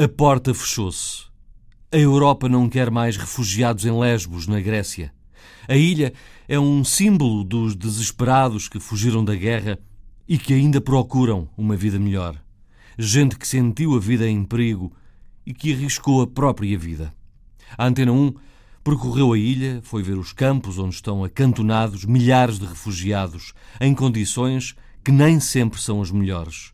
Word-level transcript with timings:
A 0.00 0.06
porta 0.06 0.54
fechou-se. 0.54 1.24
A 1.90 1.96
Europa 1.96 2.48
não 2.48 2.68
quer 2.68 2.88
mais 2.88 3.16
refugiados 3.16 3.84
em 3.84 3.90
Lesbos, 3.90 4.46
na 4.46 4.60
Grécia. 4.60 5.12
A 5.66 5.74
ilha 5.74 6.12
é 6.46 6.56
um 6.56 6.84
símbolo 6.84 7.42
dos 7.42 7.74
desesperados 7.74 8.68
que 8.68 8.78
fugiram 8.78 9.24
da 9.24 9.34
guerra 9.34 9.76
e 10.28 10.38
que 10.38 10.54
ainda 10.54 10.80
procuram 10.80 11.48
uma 11.58 11.74
vida 11.74 11.98
melhor. 11.98 12.40
Gente 12.96 13.36
que 13.36 13.44
sentiu 13.44 13.96
a 13.96 13.98
vida 13.98 14.28
em 14.28 14.44
perigo 14.44 14.92
e 15.44 15.52
que 15.52 15.74
arriscou 15.74 16.22
a 16.22 16.28
própria 16.28 16.78
vida. 16.78 17.12
A 17.76 17.84
Antena 17.84 18.12
1 18.12 18.34
percorreu 18.84 19.32
a 19.32 19.38
ilha, 19.38 19.80
foi 19.82 20.04
ver 20.04 20.16
os 20.16 20.32
campos 20.32 20.78
onde 20.78 20.94
estão 20.94 21.24
acantonados 21.24 22.04
milhares 22.04 22.60
de 22.60 22.66
refugiados 22.66 23.52
em 23.80 23.92
condições 23.96 24.76
que 25.02 25.10
nem 25.10 25.40
sempre 25.40 25.80
são 25.80 26.00
as 26.00 26.12
melhores. 26.12 26.72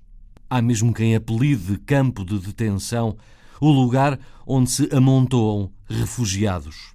Há 0.49 0.63
mesmo 0.63 0.93
quem 0.93 1.15
apelide 1.15 1.73
de 1.73 1.79
campo 1.79 2.25
de 2.25 2.39
detenção 2.39 3.17
o 3.61 3.71
lugar 3.71 4.19
onde 4.47 4.71
se 4.71 4.89
amontoam 4.95 5.71
refugiados. 5.89 6.95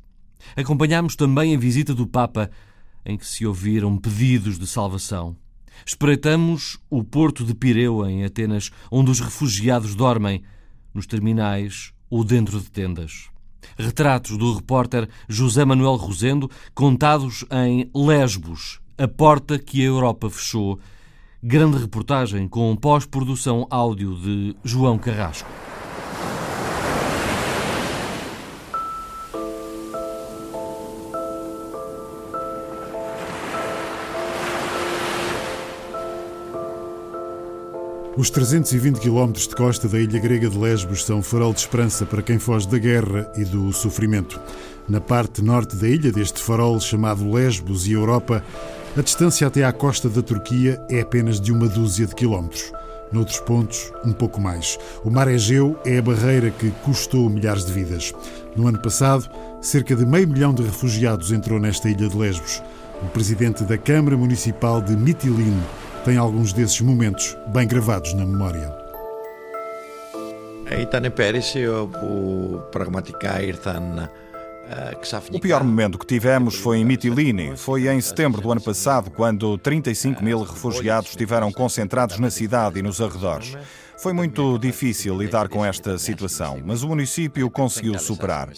Acompanhámos 0.55 1.16
também 1.16 1.55
a 1.55 1.59
visita 1.59 1.94
do 1.94 2.08
Papa, 2.08 2.49
em 3.05 3.17
que 3.17 3.25
se 3.25 3.45
ouviram 3.45 3.98
pedidos 3.98 4.58
de 4.58 4.67
salvação. 4.67 5.35
Espreitamos 5.85 6.77
o 6.89 7.03
porto 7.03 7.44
de 7.44 7.53
Pireu, 7.53 8.05
em 8.05 8.23
Atenas, 8.23 8.72
onde 8.91 9.12
os 9.12 9.20
refugiados 9.20 9.95
dormem, 9.95 10.44
nos 10.94 11.05
terminais 11.05 11.94
ou 12.09 12.23
dentro 12.23 12.59
de 12.59 12.69
tendas. 12.69 13.30
Retratos 13.78 14.38
do 14.38 14.53
repórter 14.53 15.08
José 15.28 15.63
Manuel 15.63 15.95
Rosendo, 15.95 16.50
contados 16.73 17.45
em 17.52 17.89
Lesbos, 17.94 18.80
a 18.97 19.08
porta 19.08 19.58
que 19.58 19.81
a 19.81 19.86
Europa 19.86 20.30
fechou. 20.30 20.80
Grande 21.41 21.77
reportagem 21.77 22.49
com 22.49 22.75
pós-produção 22.75 23.65
áudio 23.69 24.13
de 24.13 24.57
João 24.61 24.97
Carrasco. 24.97 25.49
Os 38.17 38.29
320 38.29 38.99
quilómetros 38.99 39.47
de 39.47 39.55
costa 39.55 39.87
da 39.87 39.97
ilha 39.97 40.19
grega 40.19 40.49
de 40.49 40.57
Lesbos 40.57 41.05
são 41.05 41.23
farol 41.23 41.53
de 41.53 41.61
esperança 41.61 42.05
para 42.05 42.21
quem 42.21 42.37
foge 42.37 42.67
da 42.67 42.77
guerra 42.77 43.31
e 43.37 43.45
do 43.45 43.71
sofrimento. 43.71 44.37
Na 44.89 44.99
parte 44.99 45.41
norte 45.41 45.77
da 45.77 45.87
ilha, 45.87 46.11
deste 46.11 46.41
farol 46.41 46.81
chamado 46.81 47.31
Lesbos 47.31 47.87
e 47.87 47.93
Europa, 47.93 48.43
a 48.97 49.02
distância 49.02 49.47
até 49.47 49.64
à 49.64 49.72
costa 49.72 50.08
da 50.08 50.22
Turquia 50.22 50.80
é 50.88 51.00
apenas 51.00 51.41
de 51.41 51.52
uma 51.52 51.69
dúzia 51.69 52.06
de 52.06 52.14
quilómetros. 52.14 52.72
Noutros 53.10 53.41
pontos, 53.41 53.92
um 54.05 54.12
pouco 54.12 54.41
mais. 54.41 54.78
O 55.05 55.10
mar 55.10 55.28
Egeu 55.28 55.77
é 55.84 55.98
a 55.98 56.02
barreira 56.02 56.50
que 56.50 56.70
custou 56.84 57.28
milhares 57.28 57.64
de 57.64 57.72
vidas. 57.72 58.12
No 58.56 58.69
ano 58.69 58.80
passado, 58.80 59.28
cerca 59.60 59.94
de 59.97 60.06
meio 60.06 60.28
milhão 60.28 60.55
de 60.55 60.62
refugiados 60.62 61.33
entrou 61.33 61.58
nesta 61.58 61.88
ilha 61.88 62.08
de 62.08 62.16
Lesbos. 62.16 62.62
O 63.02 63.06
presidente 63.06 63.64
da 63.64 63.77
Câmara 63.77 64.16
Municipal 64.16 64.80
de 64.80 64.97
Mitilene 64.97 65.62
tem 66.05 66.16
alguns 66.16 66.52
desses 66.52 66.80
momentos 66.80 67.36
bem 67.52 67.66
gravados 67.66 68.14
na 68.14 68.24
memória. 68.24 68.84
Ήταν 70.80 71.12
πέρυσι 71.12 71.66
όπου 71.66 72.62
πραγματικά 72.70 73.42
ήρθαν 73.42 74.10
o 75.31 75.40
pior 75.40 75.63
momento 75.63 75.97
que 75.97 76.06
tivemos 76.06 76.56
foi 76.56 76.78
em 76.78 76.85
Mitilini. 76.85 77.57
Foi 77.57 77.88
em 77.88 78.00
setembro 78.00 78.40
do 78.40 78.52
ano 78.52 78.62
passado, 78.62 79.09
quando 79.09 79.57
35 79.57 80.24
mil 80.24 80.44
refugiados 80.44 81.09
estiveram 81.09 81.52
concentrados 81.52 82.19
na 82.19 82.30
cidade 82.30 82.79
e 82.79 82.81
nos 82.81 83.02
arredores. 83.02 83.58
Foi 83.99 84.13
muito 84.13 84.57
difícil 84.57 85.17
lidar 85.17 85.49
com 85.49 85.65
esta 85.65 85.97
situação, 85.97 86.61
mas 86.63 86.83
o 86.83 86.87
município 86.87 87.51
conseguiu 87.51 87.99
superar. 87.99 88.49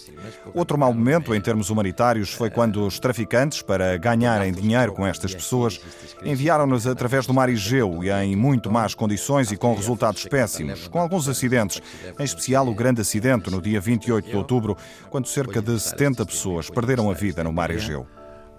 Outro 0.54 0.78
mau 0.78 0.94
momento 0.94 1.34
em 1.34 1.40
termos 1.40 1.68
humanitários 1.68 2.32
foi 2.32 2.48
quando 2.48 2.86
os 2.86 3.00
traficantes, 3.00 3.60
para 3.60 3.96
ganharem 3.96 4.52
dinheiro 4.52 4.92
com 4.92 5.04
estas 5.04 5.34
pessoas, 5.34 5.80
enviaram-nas 6.24 6.86
através 6.86 7.26
do 7.26 7.34
mar 7.34 7.48
Egeu 7.48 8.04
e 8.04 8.10
em 8.10 8.36
muito 8.36 8.70
más 8.70 8.94
condições 8.94 9.50
e 9.50 9.56
com 9.56 9.74
resultados 9.74 10.24
péssimos, 10.26 10.86
com 10.86 11.00
alguns 11.00 11.28
acidentes, 11.28 11.82
em 12.16 12.24
especial 12.24 12.68
o 12.68 12.74
grande 12.74 13.00
acidente 13.00 13.50
no 13.50 13.60
dia 13.60 13.80
28 13.80 14.30
de 14.30 14.36
outubro, 14.36 14.76
quando 15.10 15.26
cerca 15.26 15.60
de 15.60 15.78
70 15.80 16.24
pessoas 16.24 16.70
perderam 16.70 17.10
a 17.10 17.14
vida 17.14 17.42
no 17.42 17.52
mar 17.52 17.72
Egeu 17.72 18.06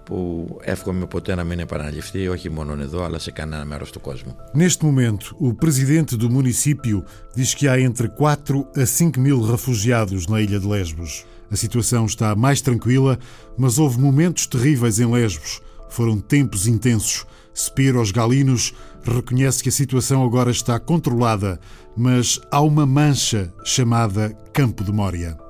που 0.09 0.47
εύχομαι 0.61 1.05
ποτέ 1.05 1.35
να 1.35 1.43
μην 1.43 1.59
επαναληφθεί, 1.59 2.27
όχι 2.27 2.49
μόνο 2.49 2.81
εδώ, 2.81 3.03
αλλά 3.03 3.19
σε 3.19 3.31
κανένα 3.31 3.65
μέρος 3.65 3.91
του 3.91 4.01
κόσμου. 4.01 4.35
Neste 4.53 4.85
momento, 4.85 5.35
o 5.39 5.53
presidente 5.53 6.17
do 6.17 6.29
município 6.29 7.03
diz 7.35 7.53
que 7.53 7.67
há 7.67 7.79
entre 7.79 8.07
4 8.07 8.67
a 8.75 8.85
5 8.85 9.19
mil 9.19 9.39
refugiados 9.41 10.27
na 10.27 10.41
ilha 10.41 10.59
de 10.59 10.67
Lesbos. 10.67 11.25
A 11.51 11.55
situação 11.55 12.05
está 12.05 12.35
mais 12.35 12.59
tranquila, 12.61 13.19
mas 13.57 13.77
houve 13.77 13.99
momentos 13.99 14.47
terríveis 14.47 14.99
em 14.99 15.09
Lesbos. 15.17 15.61
Foram 15.89 16.19
tempos 16.19 16.67
intensos. 16.67 17.25
Spiros 17.55 18.11
Galinos 18.11 18.73
reconhece 19.03 19.61
que 19.63 19.69
a 19.69 19.79
situação 19.81 20.23
agora 20.23 20.51
está 20.51 20.79
controlada, 20.79 21.59
mas 21.95 22.39
há 22.51 22.61
uma 22.61 22.85
mancha 22.85 23.53
chamada 23.63 24.23
Campo 24.53 24.83
de 24.83 24.91
Mória. 24.91 25.42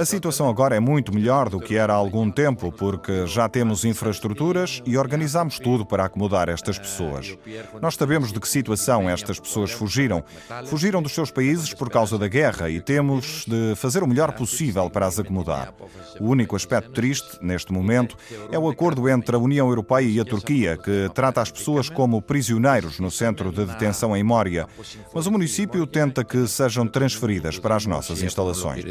A 0.00 0.04
situação 0.04 0.48
agora 0.48 0.76
é 0.76 0.80
muito 0.80 1.14
melhor 1.14 1.48
do 1.48 1.60
que 1.60 1.76
era 1.76 1.92
há 1.92 1.96
algum 1.96 2.30
tempo, 2.30 2.70
porque 2.72 3.26
já 3.26 3.48
temos 3.48 3.84
infraestruturas 3.84 4.82
e 4.84 4.96
organizamos 4.96 5.58
tudo 5.58 5.84
para 5.86 6.04
acomodar 6.04 6.48
estas 6.48 6.78
pessoas. 6.78 7.36
Nós 7.80 7.94
sabemos 7.94 8.32
de 8.32 8.40
que 8.40 8.48
situação 8.48 9.08
estas 9.08 9.40
pessoas 9.40 9.70
fugiram. 9.70 10.22
Fugiram 10.66 11.02
dos 11.02 11.12
seus 11.12 11.30
países 11.30 11.72
por 11.74 11.90
causa 11.90 12.18
da 12.18 12.28
guerra 12.28 12.68
e 12.68 12.80
temos 12.80 13.44
de 13.46 13.74
fazer 13.76 14.02
o 14.02 14.06
melhor 14.06 14.32
possível 14.32 14.88
para 14.90 15.06
as 15.06 15.18
acomodar. 15.18 15.72
O 16.20 16.26
único 16.26 16.54
aspecto 16.56 16.90
triste, 16.92 17.38
neste 17.40 17.72
momento, 17.72 18.16
é 18.50 18.58
o 18.58 18.68
acordo 18.68 19.08
entre 19.08 19.34
a 19.36 19.38
União 19.38 19.68
Europeia 19.68 20.06
e 20.06 20.20
a 20.20 20.24
Turquia, 20.24 20.76
que 20.76 21.10
trata 21.14 21.40
as 21.40 21.50
pessoas 21.50 21.88
como 21.88 22.20
prisioneiros 22.20 23.00
no 23.00 23.10
centro 23.10 23.50
de 23.50 23.64
detenção 23.64 24.16
em 24.16 24.22
Mória 24.22 24.66
mas 25.14 25.26
o 25.26 25.30
município 25.30 25.86
tenta 25.86 26.24
que 26.24 26.46
sejam 26.48 26.86
transferidas 26.86 27.58
para 27.58 27.76
as 27.76 27.86
nossas 27.86 28.20
instalações. 28.22 28.84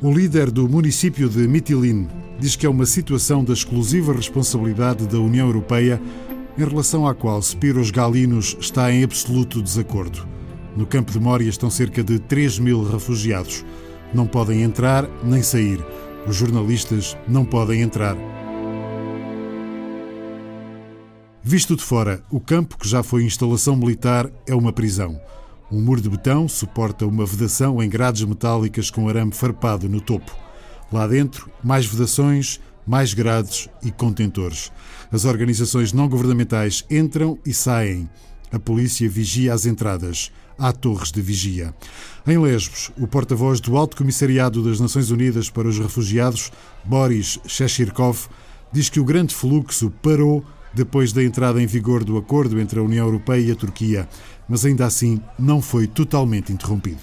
O 0.00 0.12
líder 0.12 0.50
do 0.50 0.68
município 0.68 1.28
de 1.28 1.48
Mitilin 1.48 2.08
diz 2.38 2.54
que 2.54 2.64
é 2.64 2.68
uma 2.68 2.86
situação 2.86 3.42
da 3.42 3.52
exclusiva 3.52 4.12
responsabilidade 4.12 5.08
da 5.08 5.18
União 5.18 5.48
Europeia 5.48 6.00
em 6.56 6.64
relação 6.64 7.06
à 7.06 7.14
qual 7.14 7.42
Spiros 7.42 7.90
Galinos 7.90 8.56
está 8.60 8.92
em 8.92 9.02
absoluto 9.02 9.60
desacordo. 9.60 10.26
No 10.76 10.86
campo 10.86 11.10
de 11.10 11.18
Mória 11.18 11.48
estão 11.48 11.68
cerca 11.68 12.04
de 12.04 12.20
3 12.20 12.60
mil 12.60 12.84
refugiados. 12.84 13.64
Não 14.14 14.26
podem 14.26 14.62
entrar 14.62 15.08
nem 15.24 15.42
sair. 15.42 15.84
Os 16.26 16.36
jornalistas 16.36 17.16
não 17.26 17.44
podem 17.44 17.82
entrar 17.82 18.16
Visto 21.50 21.74
de 21.74 21.82
fora, 21.82 22.22
o 22.30 22.38
campo, 22.38 22.76
que 22.76 22.86
já 22.86 23.02
foi 23.02 23.24
instalação 23.24 23.74
militar, 23.74 24.30
é 24.46 24.54
uma 24.54 24.70
prisão. 24.70 25.18
Um 25.72 25.80
muro 25.80 25.98
de 25.98 26.10
betão 26.10 26.46
suporta 26.46 27.06
uma 27.06 27.24
vedação 27.24 27.82
em 27.82 27.88
grades 27.88 28.22
metálicas 28.22 28.90
com 28.90 29.08
arame 29.08 29.32
farpado 29.32 29.88
no 29.88 29.98
topo. 29.98 30.30
Lá 30.92 31.06
dentro, 31.06 31.50
mais 31.64 31.86
vedações, 31.86 32.60
mais 32.86 33.14
grades 33.14 33.66
e 33.82 33.90
contentores. 33.90 34.70
As 35.10 35.24
organizações 35.24 35.90
não 35.90 36.06
governamentais 36.06 36.84
entram 36.90 37.38
e 37.46 37.54
saem. 37.54 38.10
A 38.52 38.58
polícia 38.58 39.08
vigia 39.08 39.54
as 39.54 39.64
entradas. 39.64 40.30
Há 40.58 40.70
torres 40.70 41.10
de 41.10 41.22
vigia. 41.22 41.74
Em 42.26 42.36
Lesbos, 42.36 42.92
o 42.98 43.06
porta-voz 43.06 43.58
do 43.58 43.74
Alto 43.74 43.96
Comissariado 43.96 44.62
das 44.62 44.80
Nações 44.80 45.10
Unidas 45.10 45.48
para 45.48 45.66
os 45.66 45.78
Refugiados, 45.78 46.52
Boris 46.84 47.40
Sheshirkov, 47.46 48.28
diz 48.70 48.90
que 48.90 49.00
o 49.00 49.04
grande 49.04 49.34
fluxo 49.34 49.90
parou 50.02 50.44
depois 50.72 51.12
da 51.12 51.22
entrada 51.22 51.62
em 51.62 51.66
vigor 51.66 52.04
do 52.04 52.16
acordo 52.16 52.60
entre 52.60 52.78
a 52.78 52.82
União 52.82 53.06
Europeia 53.06 53.40
e 53.40 53.50
a 53.52 53.56
Turquia, 53.56 54.08
mas 54.48 54.64
ainda 54.64 54.86
assim 54.86 55.20
não 55.38 55.60
foi 55.60 55.86
totalmente 55.86 56.52
interrompido. 56.52 57.00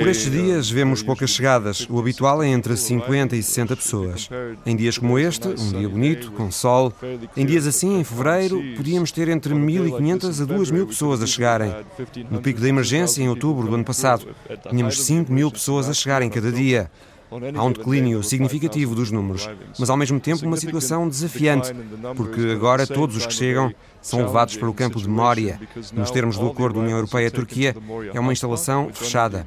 Por 0.00 0.08
estes 0.08 0.30
dias 0.30 0.70
vemos 0.70 1.02
poucas 1.02 1.30
chegadas. 1.30 1.86
O 1.90 1.98
habitual 1.98 2.40
é 2.42 2.48
entre 2.48 2.76
50 2.76 3.34
e 3.34 3.42
60 3.42 3.76
pessoas. 3.76 4.28
Em 4.64 4.76
dias 4.76 4.96
como 4.96 5.18
este, 5.18 5.48
um 5.48 5.78
dia 5.78 5.88
bonito, 5.88 6.30
com 6.32 6.52
sol, 6.52 6.92
em 7.36 7.44
dias 7.44 7.66
assim, 7.66 7.98
em 7.98 8.04
fevereiro, 8.04 8.62
podíamos 8.76 9.10
ter 9.10 9.28
entre 9.28 9.52
1.500 9.54 10.42
a 10.42 10.46
2.000 10.46 10.86
pessoas 10.86 11.22
a 11.22 11.26
chegarem. 11.26 11.74
No 12.30 12.40
pico 12.40 12.60
da 12.60 12.68
emergência, 12.68 13.22
em 13.22 13.28
outubro 13.28 13.66
do 13.66 13.74
ano 13.74 13.84
passado, 13.84 14.26
tínhamos 14.70 14.96
5.000 15.00 15.50
pessoas 15.50 15.88
a 15.88 15.94
chegarem 15.94 16.30
cada 16.30 16.52
dia. 16.52 16.90
Há 17.54 17.64
um 17.64 17.72
declínio 17.72 18.22
significativo 18.22 18.94
dos 18.94 19.10
números, 19.10 19.48
mas 19.78 19.90
ao 19.90 19.96
mesmo 19.96 20.20
tempo 20.20 20.46
uma 20.46 20.56
situação 20.56 21.08
desafiante, 21.08 21.72
porque 22.16 22.40
agora 22.52 22.86
todos 22.86 23.16
os 23.16 23.26
que 23.26 23.32
chegam 23.32 23.72
são 24.04 24.20
levados 24.20 24.54
para 24.56 24.68
o 24.68 24.74
campo 24.74 25.00
de 25.00 25.08
Moria. 25.08 25.58
Nos 25.94 26.10
termos 26.10 26.36
do 26.36 26.46
acordo 26.46 26.78
União 26.78 26.98
Europeia-Turquia, 26.98 27.74
é 28.12 28.20
uma 28.20 28.34
instalação 28.34 28.90
fechada. 28.92 29.46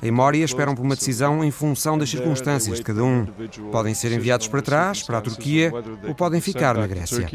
Em 0.00 0.12
Moria 0.12 0.44
esperam 0.44 0.76
por 0.76 0.84
uma 0.84 0.94
decisão 0.94 1.44
em 1.44 1.50
função 1.50 1.98
das 1.98 2.08
circunstâncias 2.08 2.78
de 2.78 2.84
cada 2.84 3.02
um. 3.02 3.26
Podem 3.72 3.94
ser 3.94 4.12
enviados 4.12 4.46
para 4.46 4.62
trás, 4.62 5.02
para 5.02 5.18
a 5.18 5.20
Turquia, 5.20 5.72
ou 6.06 6.14
podem 6.14 6.40
ficar 6.40 6.76
na 6.76 6.86
Grécia. 6.86 7.28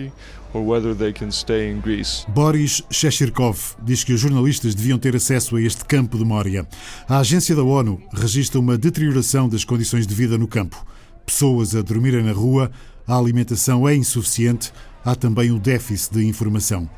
Boris 2.29 2.83
Sheshirkov 2.89 3.75
diz 3.83 4.06
que 4.06 4.13
os 4.13 4.21
jornalistas 4.21 4.73
deviam 4.73 4.97
ter 4.97 5.13
acesso 5.13 5.57
a 5.57 5.62
este 5.62 5.83
campo 5.83 6.18
de 6.18 6.23
Moria. 6.23 6.65
A 7.07 7.18
agência 7.18 7.53
da 7.53 7.63
ONU 7.63 8.01
registra 8.13 8.59
uma 8.59 8.77
deterioração 8.77 9.50
das 9.50 9.65
condições 9.65 10.07
de 10.07 10.15
vida 10.15 10.38
no 10.38 10.47
campo. 10.47 10.85
Pessoas 11.25 11.75
a 11.75 11.81
dormirem 11.81 12.23
na 12.23 12.31
rua, 12.31 12.71
a 13.07 13.18
alimentação 13.18 13.88
é 13.88 13.95
insuficiente, 13.95 14.71
há 15.06 15.15
também 15.15 15.51
o 15.51 15.59
déficit 15.59 16.15
de 16.15 16.25
informação. 16.25 16.89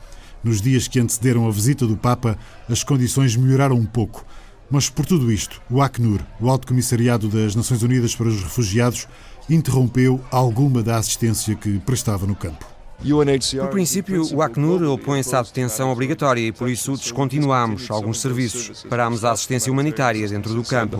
Nos 0.43 0.61
dias 0.61 0.87
que 0.87 0.99
antecederam 0.99 1.47
a 1.47 1.51
visita 1.51 1.87
do 1.87 1.95
Papa, 1.95 2.37
as 2.69 2.83
condições 2.83 3.35
melhoraram 3.35 3.77
um 3.77 3.85
pouco. 3.85 4.25
Mas 4.69 4.89
por 4.89 5.05
tudo 5.05 5.31
isto, 5.31 5.61
o 5.69 5.81
Acnur, 5.81 6.19
o 6.39 6.49
Alto 6.49 6.67
Comissariado 6.67 7.27
das 7.29 7.55
Nações 7.55 7.83
Unidas 7.83 8.15
para 8.15 8.27
os 8.27 8.41
Refugiados, 8.43 9.07
interrompeu 9.49 10.19
alguma 10.31 10.81
da 10.81 10.97
assistência 10.97 11.55
que 11.55 11.79
prestava 11.79 12.25
no 12.25 12.35
campo. 12.35 12.73
No 13.03 13.67
princípio, 13.67 14.23
o 14.33 14.41
Acnur 14.41 14.81
opõe-se 14.83 15.35
à 15.35 15.41
detenção 15.41 15.91
obrigatória 15.91 16.39
e 16.39 16.51
por 16.53 16.69
isso 16.69 16.95
descontinuámos 16.95 17.91
alguns 17.91 18.21
serviços. 18.21 18.83
Parámos 18.89 19.25
a 19.25 19.31
assistência 19.31 19.71
humanitária 19.71 20.27
dentro 20.27 20.53
do 20.53 20.63
campo. 20.63 20.97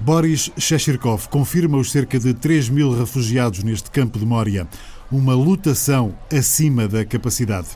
Boris 0.00 0.50
Sheshirkov 0.56 1.28
confirma 1.28 1.76
os 1.76 1.92
cerca 1.92 2.18
de 2.18 2.32
3 2.32 2.70
mil 2.70 2.96
refugiados 2.96 3.62
neste 3.62 3.90
campo 3.90 4.18
de 4.18 4.24
Moria. 4.24 4.66
Uma 5.14 5.32
lutação 5.32 6.12
acima 6.28 6.88
da 6.88 7.04
capacidade. 7.04 7.68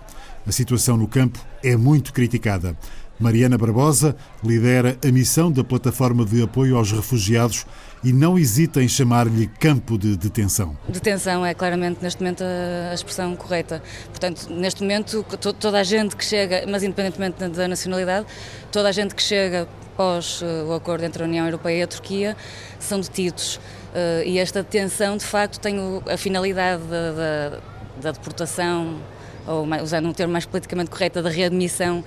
A 0.45 0.51
situação 0.51 0.97
no 0.97 1.07
campo 1.07 1.39
é 1.63 1.77
muito 1.77 2.13
criticada. 2.13 2.77
Mariana 3.17 3.57
Barbosa 3.57 4.17
lidera 4.43 4.99
a 5.07 5.13
missão 5.13 5.53
da 5.53 5.63
Plataforma 5.63 6.25
de 6.25 6.43
Apoio 6.43 6.77
aos 6.77 6.91
Refugiados 6.91 7.65
e 8.03 8.13
não 8.13 8.37
hesita 8.37 8.83
em 8.83 8.89
chamar-lhe 8.89 9.47
campo 9.47 9.97
de 9.97 10.17
detenção. 10.17 10.77
Detenção 10.89 11.47
é 11.47 11.55
claramente, 11.55 12.03
neste 12.03 12.21
momento, 12.21 12.43
a 12.43 12.93
expressão 12.93 13.37
correta. 13.37 13.81
Portanto, 14.07 14.49
neste 14.51 14.83
momento, 14.83 15.25
toda 15.61 15.79
a 15.79 15.85
gente 15.85 16.17
que 16.17 16.25
chega, 16.25 16.65
mas 16.69 16.83
independentemente 16.83 17.39
da 17.51 17.69
nacionalidade, 17.69 18.27
toda 18.73 18.89
a 18.89 18.93
gente 18.93 19.15
que 19.15 19.23
chega 19.23 19.69
após 19.95 20.41
eh, 20.43 20.65
o 20.65 20.73
acordo 20.73 21.05
entre 21.05 21.23
a 21.23 21.27
União 21.27 21.45
Europeia 21.45 21.79
e 21.79 21.83
a 21.83 21.87
Turquia 21.87 22.37
são 22.81 23.01
detidos. 23.01 23.61
Eh, 23.95 24.25
e 24.27 24.39
esta 24.39 24.63
detenção, 24.63 25.17
de 25.17 25.25
facto, 25.25 25.59
tem 25.61 25.77
a 26.11 26.17
finalidade 26.17 26.83
da, 26.85 27.13
da, 27.13 27.59
da 28.01 28.13
deportação 28.13 28.99
ou 29.49 29.67
usando 29.83 30.07
um 30.07 30.13
termo 30.13 30.33
mais 30.33 30.45
politicamente 30.45 30.91
correto, 30.91 31.23
da 31.23 31.31
readmissão 31.31 32.01
uh, 32.01 32.05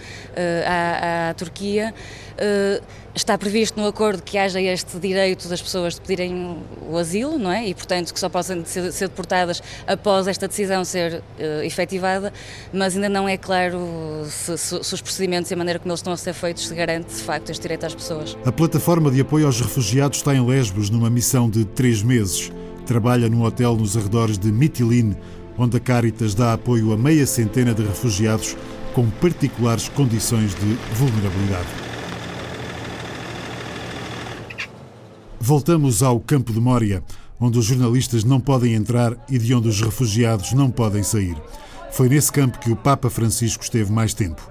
à, 0.65 1.29
à, 1.29 1.33
Turquia. 1.33 1.93
Uh, 2.33 2.83
está 3.13 3.37
previsto 3.37 3.79
no 3.79 3.87
acordo 3.87 4.23
que 4.23 4.37
haja 4.37 4.61
este 4.61 4.97
direito 4.97 5.49
das 5.49 5.61
pessoas 5.61 5.95
de 5.95 6.01
pedirem 6.01 6.57
o 6.89 6.97
asilo, 6.97 7.37
não 7.37 7.51
é? 7.51 7.67
E, 7.67 7.73
portanto, 7.73 8.13
que 8.13 8.19
só 8.19 8.29
possam 8.29 8.63
ser, 8.65 8.91
ser 8.91 9.09
deportadas 9.09 9.61
após 9.85 10.27
esta 10.27 10.47
decisão 10.47 10.85
ser 10.85 11.15
uh, 11.15 11.63
efetivada, 11.63 12.31
mas 12.71 12.95
ainda 12.95 13.09
não 13.09 13.27
é 13.27 13.37
claro 13.37 13.79
se, 14.27 14.57
se, 14.57 14.83
se, 14.83 14.93
os 14.93 15.01
procedimentos 15.01 15.51
e 15.51 15.53
a 15.53 15.57
maneira 15.57 15.79
como 15.79 15.91
eles 15.91 15.99
estão 15.99 16.13
a 16.13 16.17
ser 16.17 16.33
feitos 16.33 16.67
se 16.67 16.75
garante, 16.75 17.13
de 17.13 17.21
facto, 17.21 17.49
este 17.49 17.61
direito 17.61 17.85
às 17.85 17.95
pessoas. 17.95 18.37
A 18.45 18.51
plataforma 18.51 19.11
de 19.11 19.21
apoio 19.21 19.45
aos 19.45 19.59
refugiados 19.59 20.19
está 20.19 20.33
em 20.33 20.45
Lesbos 20.45 20.89
numa 20.89 21.09
missão 21.09 21.49
de 21.49 21.65
três 21.65 22.01
meses. 22.01 22.51
Trabalha 22.85 23.29
num 23.29 23.43
hotel 23.43 23.75
nos 23.75 23.95
arredores 23.95 24.37
de 24.37 24.51
Mytilene, 24.51 25.15
onde 25.57 25.77
a 25.77 25.79
Caritas 25.79 26.33
dá 26.33 26.53
apoio 26.53 26.93
a 26.93 26.97
meia 26.97 27.25
centena 27.25 27.73
de 27.73 27.83
refugiados 27.83 28.55
com 28.93 29.09
particulares 29.09 29.89
condições 29.89 30.53
de 30.55 30.77
vulnerabilidade. 30.95 31.67
Voltamos 35.39 36.03
ao 36.03 36.19
campo 36.19 36.53
de 36.53 36.59
Mória, 36.59 37.03
onde 37.39 37.57
os 37.57 37.65
jornalistas 37.65 38.23
não 38.23 38.39
podem 38.39 38.73
entrar 38.73 39.17
e 39.27 39.37
de 39.39 39.53
onde 39.53 39.67
os 39.67 39.81
refugiados 39.81 40.53
não 40.53 40.69
podem 40.69 41.01
sair. 41.01 41.35
Foi 41.91 42.07
nesse 42.07 42.31
campo 42.31 42.59
que 42.59 42.71
o 42.71 42.75
Papa 42.75 43.09
Francisco 43.09 43.63
esteve 43.63 43.91
mais 43.91 44.13
tempo. 44.13 44.49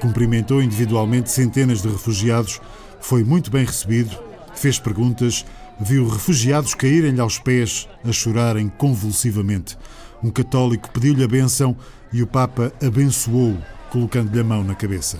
Cumprimentou 0.00 0.62
individualmente 0.62 1.30
centenas 1.30 1.82
de 1.82 1.88
refugiados, 1.88 2.60
foi 3.00 3.22
muito 3.22 3.50
bem 3.50 3.64
recebido, 3.64 4.18
fez 4.54 4.78
perguntas, 4.78 5.44
viu 5.78 6.08
refugiados 6.08 6.74
caírem-lhe 6.74 7.20
aos 7.20 7.38
pés 7.38 7.86
a 8.02 8.10
chorarem 8.10 8.68
convulsivamente. 8.68 9.76
Um 10.22 10.30
católico 10.30 10.90
pediu-lhe 10.90 11.24
a 11.24 11.28
bênção 11.28 11.74
e 12.12 12.22
o 12.22 12.26
Papa 12.26 12.72
abençoou, 12.84 13.56
colocando-lhe 13.90 14.40
a 14.40 14.44
mão 14.44 14.62
na 14.62 14.74
cabeça. 14.74 15.18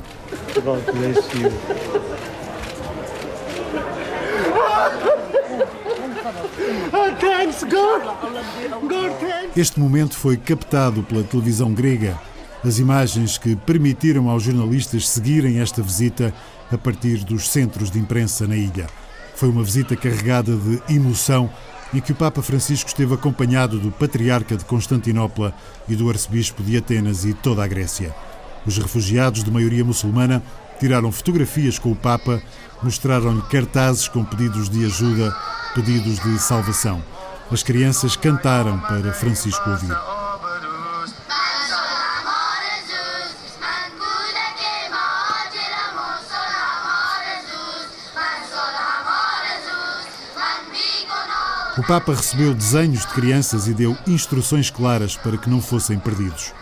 Este 9.56 9.80
momento 9.80 10.16
foi 10.16 10.36
captado 10.36 11.02
pela 11.02 11.22
televisão 11.22 11.72
grega. 11.72 12.18
As 12.62 12.78
imagens 12.78 13.38
que 13.38 13.56
permitiram 13.56 14.28
aos 14.28 14.42
jornalistas 14.42 15.08
seguirem 15.08 15.60
esta 15.60 15.82
visita 15.82 16.34
a 16.70 16.76
partir 16.76 17.24
dos 17.24 17.48
centros 17.48 17.90
de 17.90 17.98
imprensa 17.98 18.46
na 18.46 18.54
ilha. 18.54 18.86
Foi 19.34 19.48
uma 19.48 19.64
visita 19.64 19.96
carregada 19.96 20.54
de 20.54 20.94
emoção 20.94 21.50
em 21.92 22.00
que 22.00 22.12
o 22.12 22.14
Papa 22.14 22.42
Francisco 22.42 22.88
esteve 22.88 23.14
acompanhado 23.14 23.78
do 23.78 23.90
Patriarca 23.90 24.56
de 24.56 24.64
Constantinopla 24.64 25.54
e 25.88 25.96
do 25.96 26.08
Arcebispo 26.08 26.62
de 26.62 26.76
Atenas 26.76 27.24
e 27.24 27.34
toda 27.34 27.64
a 27.64 27.66
Grécia. 27.66 28.14
Os 28.66 28.78
refugiados 28.78 29.42
de 29.42 29.50
maioria 29.50 29.84
muçulmana 29.84 30.42
tiraram 30.78 31.10
fotografias 31.10 31.78
com 31.78 31.90
o 31.92 31.96
Papa, 31.96 32.40
mostraram-lhe 32.82 33.42
cartazes 33.42 34.08
com 34.08 34.24
pedidos 34.24 34.68
de 34.68 34.84
ajuda, 34.84 35.34
pedidos 35.74 36.18
de 36.20 36.38
salvação. 36.38 37.02
As 37.50 37.62
crianças 37.62 38.16
cantaram 38.16 38.78
para 38.80 39.12
Francisco 39.12 39.68
ouvir. 39.68 40.19
O 51.80 51.82
Papa 51.82 52.12
recebeu 52.12 52.52
desenhos 52.52 53.06
de 53.06 53.14
crianças 53.14 53.66
e 53.66 53.72
deu 53.72 53.96
instruções 54.06 54.68
claras 54.68 55.16
para 55.16 55.38
que 55.38 55.48
não 55.48 55.62
fossem 55.62 55.98
perdidos. 55.98 56.52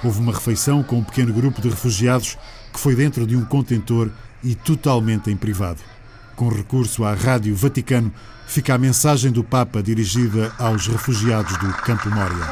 Houve 0.00 0.20
uma 0.20 0.32
refeição 0.32 0.80
com 0.80 0.98
um 0.98 1.02
pequeno 1.02 1.32
grupo 1.32 1.60
de 1.60 1.68
refugiados 1.68 2.38
que 2.72 2.78
foi 2.78 2.94
dentro 2.94 3.26
de 3.26 3.34
um 3.34 3.44
contentor 3.44 4.12
e 4.44 4.54
totalmente 4.54 5.28
em 5.28 5.36
privado. 5.36 5.80
Com 6.36 6.48
recurso 6.48 7.04
à 7.04 7.14
Rádio 7.14 7.52
Vaticano, 7.56 8.14
fica 8.46 8.72
a 8.72 8.78
mensagem 8.78 9.32
do 9.32 9.42
Papa 9.42 9.82
dirigida 9.82 10.54
aos 10.56 10.86
refugiados 10.86 11.56
do 11.58 11.72
Campo 11.78 12.08
Moria. 12.08 12.46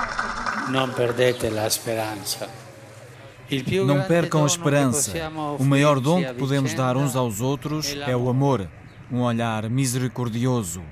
Não 0.70 0.90
perdete 0.90 1.46
a 1.46 1.68
esperança. 1.68 2.48
Não 3.86 4.02
percam 4.02 4.42
a 4.42 4.46
esperança. 4.48 5.12
O 5.56 5.64
maior 5.64 6.00
dom 6.00 6.20
que 6.24 6.34
podemos 6.34 6.74
dar 6.74 6.96
uns 6.96 7.14
aos 7.14 7.40
outros 7.40 7.96
é 8.08 8.16
o 8.16 8.28
amor, 8.28 8.68
um 9.08 9.20
olhar 9.20 9.70
misericordioso, 9.70 10.82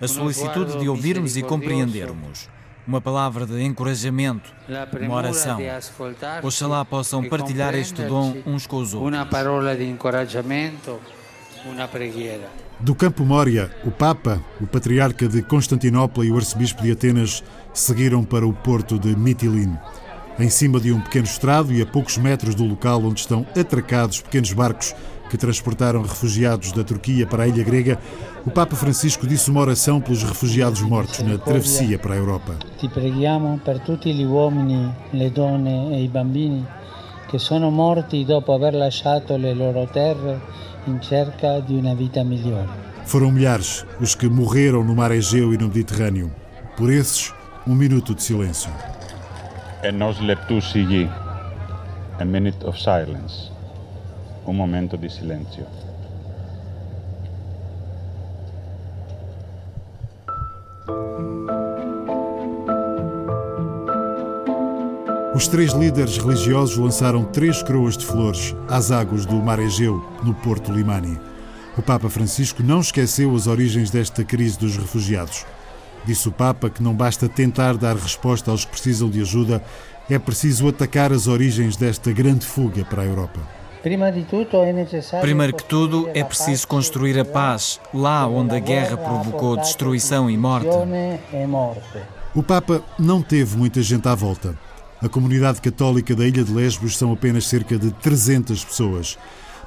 a 0.00 0.08
solicitude 0.08 0.78
de 0.78 0.88
ouvirmos 0.88 1.36
e 1.36 1.42
compreendermos, 1.42 2.48
uma 2.86 3.00
palavra 3.00 3.46
de 3.46 3.62
encorajamento, 3.62 4.52
uma 5.00 5.14
oração. 5.14 5.58
Oxalá 6.42 6.84
possam 6.84 7.22
partilhar 7.28 7.74
este 7.74 8.02
dom 8.02 8.36
uns 8.46 8.66
com 8.66 8.78
os 8.78 8.94
outros. 8.94 9.12
Uma 9.12 9.26
palavra 9.26 9.76
de 9.76 9.84
encorajamento, 9.84 10.98
uma 11.64 11.86
preghiera. 11.86 12.48
Do 12.80 12.94
Campo 12.94 13.24
Mória, 13.24 13.70
o 13.84 13.90
Papa, 13.90 14.42
o 14.58 14.66
Patriarca 14.66 15.28
de 15.28 15.42
Constantinopla 15.42 16.24
e 16.24 16.30
o 16.30 16.36
Arcebispo 16.36 16.82
de 16.82 16.92
Atenas 16.92 17.44
seguiram 17.74 18.24
para 18.24 18.46
o 18.46 18.54
porto 18.54 18.98
de 18.98 19.14
Mitilene. 19.14 19.78
Em 20.38 20.48
cima 20.48 20.80
de 20.80 20.90
um 20.90 21.00
pequeno 21.00 21.26
estrado 21.26 21.70
e 21.74 21.82
a 21.82 21.86
poucos 21.86 22.16
metros 22.16 22.54
do 22.54 22.64
local 22.64 23.04
onde 23.04 23.20
estão 23.20 23.46
atracados 23.54 24.22
pequenos 24.22 24.54
barcos 24.54 24.94
que 25.30 25.38
transportaram 25.38 26.02
refugiados 26.02 26.72
da 26.72 26.82
Turquia 26.82 27.24
para 27.24 27.44
a 27.44 27.46
ilha 27.46 27.62
grega, 27.62 27.98
o 28.44 28.50
Papa 28.50 28.74
Francisco 28.74 29.28
disse 29.28 29.48
uma 29.48 29.60
oração 29.60 30.00
pelos 30.00 30.24
refugiados 30.24 30.82
mortos 30.82 31.20
na 31.20 31.38
travessia 31.38 31.98
para 31.98 32.14
a 32.14 32.16
Europa. 32.16 32.56
Ti 32.78 32.88
preghiamo 32.88 33.60
per 33.64 33.78
tutti 33.78 34.12
gli 34.12 34.24
uomini, 34.24 34.92
le 35.12 35.30
donne 35.30 35.94
e 35.96 36.02
i 36.02 36.08
bambini 36.08 36.66
che 37.28 37.38
sono 37.38 37.70
morti 37.70 38.24
dopo 38.24 38.52
aver 38.52 38.74
lasciato 38.74 39.36
le 39.36 39.54
loro 39.54 39.88
terre 39.92 40.40
in 40.86 41.00
cerca 41.00 41.60
di 41.60 41.76
una 41.76 41.94
vita 41.94 42.24
migliore. 42.24 42.88
Foram 43.04 43.30
milhares 43.30 43.86
os 44.00 44.16
que 44.16 44.28
morreram 44.28 44.82
no 44.82 44.94
mar 44.94 45.12
Egeu 45.12 45.54
e 45.54 45.56
no 45.56 45.68
Mediterrâneo. 45.68 46.30
Por 46.76 46.90
esses, 46.90 47.32
um 47.66 47.74
minuto 47.74 48.14
de 48.14 48.22
silêncio. 48.22 48.70
Enos 49.82 50.18
leptus 50.20 50.74
a 52.18 52.24
minute 52.24 52.64
of 52.64 52.76
silence 52.76 53.50
un 54.50 54.56
momento 54.56 54.96
di 54.96 55.08
silenzio. 55.08 55.66
Os 65.34 65.46
três 65.46 65.72
líderes 65.72 66.18
religiosos 66.18 66.76
lançaram 66.76 67.24
três 67.24 67.62
coroas 67.62 67.96
de 67.96 68.04
flores 68.04 68.54
às 68.68 68.90
águas 68.90 69.24
do 69.24 69.36
Mar 69.36 69.58
Egeu, 69.60 70.04
no 70.22 70.34
Porto 70.34 70.70
Limani. 70.70 71.18
O 71.78 71.82
Papa 71.82 72.10
Francisco 72.10 72.62
não 72.62 72.80
esqueceu 72.80 73.34
as 73.34 73.46
origens 73.46 73.90
desta 73.90 74.24
crise 74.24 74.58
dos 74.58 74.76
refugiados. 74.76 75.46
Disse 76.04 76.28
o 76.28 76.32
Papa 76.32 76.68
que 76.68 76.82
não 76.82 76.92
basta 76.92 77.28
tentar 77.28 77.76
dar 77.76 77.96
resposta 77.96 78.50
aos 78.50 78.64
que 78.64 78.72
precisam 78.72 79.08
de 79.08 79.20
ajuda, 79.20 79.62
é 80.10 80.18
preciso 80.18 80.68
atacar 80.68 81.12
as 81.12 81.28
origens 81.28 81.76
desta 81.76 82.10
grande 82.12 82.44
fuga 82.44 82.84
para 82.84 83.02
a 83.02 83.06
Europa. 83.06 83.59
Primeiro 85.20 85.56
que 85.56 85.64
tudo, 85.64 86.08
é 86.14 86.22
preciso 86.22 86.68
construir 86.68 87.18
a 87.18 87.24
paz, 87.24 87.80
lá 87.94 88.26
onde 88.26 88.54
a 88.54 88.58
guerra 88.58 88.96
provocou 88.96 89.56
destruição 89.56 90.30
e 90.30 90.36
morte. 90.36 90.68
O 92.34 92.42
Papa 92.42 92.82
não 92.98 93.22
teve 93.22 93.56
muita 93.56 93.82
gente 93.82 94.06
à 94.06 94.14
volta. 94.14 94.56
A 95.02 95.08
comunidade 95.08 95.60
católica 95.60 96.14
da 96.14 96.26
Ilha 96.26 96.44
de 96.44 96.52
Lesbos 96.52 96.96
são 96.96 97.10
apenas 97.12 97.46
cerca 97.46 97.78
de 97.78 97.90
300 97.90 98.64
pessoas. 98.64 99.18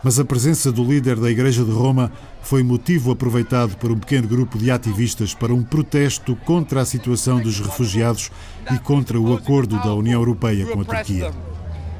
Mas 0.03 0.19
a 0.19 0.25
presença 0.25 0.71
do 0.71 0.83
líder 0.83 1.15
da 1.15 1.31
Igreja 1.31 1.63
de 1.63 1.71
Roma 1.71 2.11
foi 2.41 2.61
motivo 2.61 3.11
aproveitado 3.11 3.77
por 3.77 3.89
um 3.89 3.97
pequeno 3.97 4.27
grupo 4.27 4.57
de 4.57 4.69
ativistas 4.69 5.33
para 5.33 5.53
um 5.53 5.63
protesto 5.63 6.35
contra 6.45 6.81
a 6.81 6.85
situação 6.85 7.39
dos 7.39 7.59
refugiados 7.59 8.29
e 8.71 8.77
contra 8.79 9.19
o 9.19 9.33
acordo 9.33 9.77
da 9.79 9.93
União 9.93 10.19
Europeia 10.19 10.65
com 10.67 10.81
a 10.81 10.85
Turquia. 10.85 11.31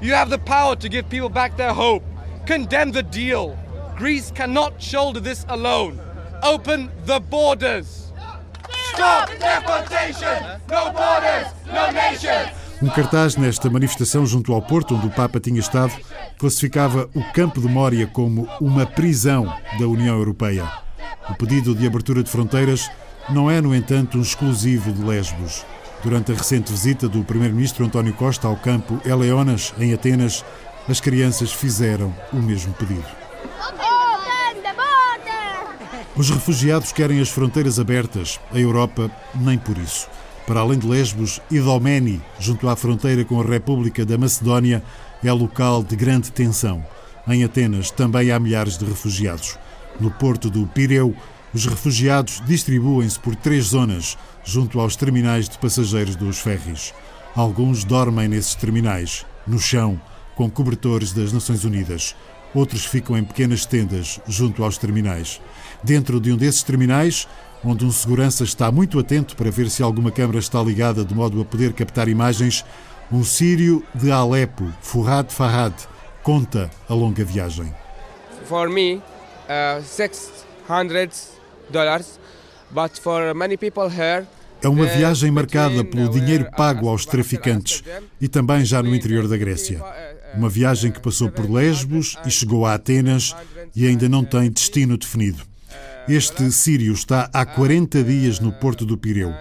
You 0.04 0.14
have 0.16 0.30
the 0.30 0.38
power 0.38 0.76
to 0.76 0.90
give 0.90 1.08
people 1.08 1.30
back 1.30 1.56
their 1.56 1.74
hope. 1.74 2.04
Condemn 2.46 2.92
the 2.92 3.04
deal. 3.04 3.58
Greece 3.96 4.32
cannot 4.32 4.74
shoulder 4.82 5.22
this 5.22 5.46
alone. 5.48 5.98
Open 6.44 6.92
the 7.06 7.22
borders. 7.22 8.12
Stop 8.94 9.30
deportation. 9.40 10.60
No 10.70 10.92
borders, 10.92 11.48
no 11.68 11.90
nations. 11.94 12.50
Um 12.82 12.90
cartaz 12.90 13.38
nesta 13.38 13.70
manifestação 13.70 14.26
junto 14.26 14.52
ao 14.52 14.62
Porto, 14.62 14.94
onde 14.94 15.08
o 15.08 15.10
Papa 15.10 15.40
tinha 15.40 15.62
estado, 15.62 15.94
classificava 16.38 17.10
o 17.16 17.24
Campo 17.32 17.62
de 17.62 17.70
Mória 17.70 18.06
como 18.06 18.50
uma 18.60 18.86
prisão 18.86 19.46
da 19.80 19.88
União 19.88 20.18
Europeia. 20.18 20.70
O 21.30 21.36
pedido 21.36 21.74
de 21.74 21.88
abertura 21.88 22.22
de 22.22 22.30
fronteiras 22.30 22.92
não 23.30 23.50
é, 23.50 23.62
no 23.62 23.74
entanto, 23.74 24.18
um 24.18 24.22
exclusivo 24.22 24.92
de 24.92 25.02
Lesbos. 25.02 25.66
Durante 26.04 26.34
a 26.34 26.36
recente 26.36 26.70
visita 26.70 27.08
do 27.08 27.24
Primeiro-Ministro 27.24 27.86
António 27.86 28.14
Costa 28.14 28.46
ao 28.46 28.58
campo 28.58 29.00
Eleonas, 29.06 29.74
em 29.80 29.94
Atenas, 29.94 30.44
as 30.90 31.00
crianças 31.00 31.54
fizeram 31.54 32.14
o 32.34 32.36
mesmo 32.36 32.74
pedido. 32.74 33.06
Os 36.16 36.30
refugiados 36.30 36.92
querem 36.92 37.22
as 37.22 37.30
fronteiras 37.30 37.80
abertas, 37.80 38.40
a 38.52 38.60
Europa 38.60 39.10
nem 39.34 39.58
por 39.58 39.78
isso. 39.78 40.10
Para 40.46 40.60
além 40.60 40.78
de 40.78 40.86
Lesbos, 40.86 41.40
Idomeni, 41.50 42.22
junto 42.38 42.68
à 42.68 42.76
fronteira 42.76 43.24
com 43.24 43.40
a 43.40 43.46
República 43.46 44.06
da 44.06 44.18
Macedónia, 44.18 44.84
é 45.24 45.32
local 45.32 45.82
de 45.82 45.96
grande 45.96 46.32
tensão. 46.34 46.86
Em 47.26 47.46
Atenas 47.46 47.90
também 47.90 48.30
há 48.30 48.40
milhares 48.40 48.78
de 48.78 48.84
refugiados. 48.84 49.58
No 50.00 50.12
porto 50.12 50.50
do 50.50 50.68
Pireu, 50.68 51.16
os 51.54 51.66
refugiados 51.66 52.42
distribuem-se 52.46 53.20
por 53.20 53.36
três 53.36 53.66
zonas, 53.66 54.18
junto 54.44 54.80
aos 54.80 54.96
terminais 54.96 55.48
de 55.48 55.58
passageiros 55.60 56.16
dos 56.16 56.40
ferries. 56.40 56.94
Alguns 57.36 57.84
dormem 57.84 58.28
nesses 58.28 58.56
terminais, 58.56 59.26
no 59.46 59.60
chão, 59.60 60.02
com 60.36 60.50
cobertores 60.50 61.14
das 61.14 61.32
Nações 61.32 61.64
Unidas. 61.64 62.16
Outros 62.56 62.86
ficam 62.86 63.18
em 63.18 63.24
pequenas 63.24 63.66
tendas, 63.66 64.20
junto 64.28 64.64
aos 64.64 64.78
terminais. 64.78 65.40
Dentro 65.84 66.20
de 66.20 66.32
um 66.32 66.38
desses 66.38 66.64
terminais, 66.64 67.28
onde 67.64 67.86
um 67.86 67.92
segurança 67.92 68.44
está 68.44 68.72
muito 68.72 69.00
atento 69.00 69.36
para 69.36 69.52
ver 69.52 69.70
se 69.70 69.82
alguma 69.84 70.12
câmara 70.12 70.40
está 70.40 70.62
ligada 70.62 71.06
de 71.06 71.14
modo 71.14 71.40
a 71.42 71.46
poder 71.46 71.74
captar 71.74 72.08
imagens, 72.08 72.66
um 73.12 73.24
sírio 73.24 73.84
de 73.94 74.12
Alepo, 74.12 74.72
Furrad 74.82 75.30
Farhad, 75.32 75.74
conta 76.24 76.70
a 76.90 76.94
longa 76.94 77.24
viagem. 77.24 77.74
For 78.46 78.70
me, 78.70 78.96
uh, 78.96 79.84
600 79.84 80.44
dollars, 81.72 82.20
but 82.72 82.98
for 83.00 83.34
many 83.34 83.58
people 83.58 83.90
here 83.90 84.26
é 84.64 84.70
uma 84.70 84.86
viagem 84.86 85.30
marcada 85.30 85.84
pelo 85.84 86.08
dinheiro 86.08 86.50
pago 86.56 86.88
aos 86.88 87.06
traficantes 87.06 87.84
e 88.22 88.30
também 88.30 88.64
já 88.64 88.82
no 88.82 88.96
interior 88.96 89.28
da 89.28 89.36
Grécia. 89.36 89.84
Uma 90.34 90.48
viagem 90.48 90.90
que 90.90 91.02
passou 91.02 91.30
por 91.30 91.52
Lesbos 91.52 92.18
e 92.26 92.32
chegou 92.32 92.66
a 92.66 92.74
Atenas 92.74 93.36
e 93.76 93.86
ainda 93.86 94.08
não 94.08 94.24
tem 94.24 94.50
destino 94.50 94.98
definido. 94.98 95.44
Este 96.08 96.50
sírio 96.50 96.94
está 96.94 97.30
há 97.34 97.46
40 97.46 98.04
dias 98.04 98.40
no 98.40 98.54
porto 98.54 98.86
do 98.86 98.98
Pireu. 98.98 99.34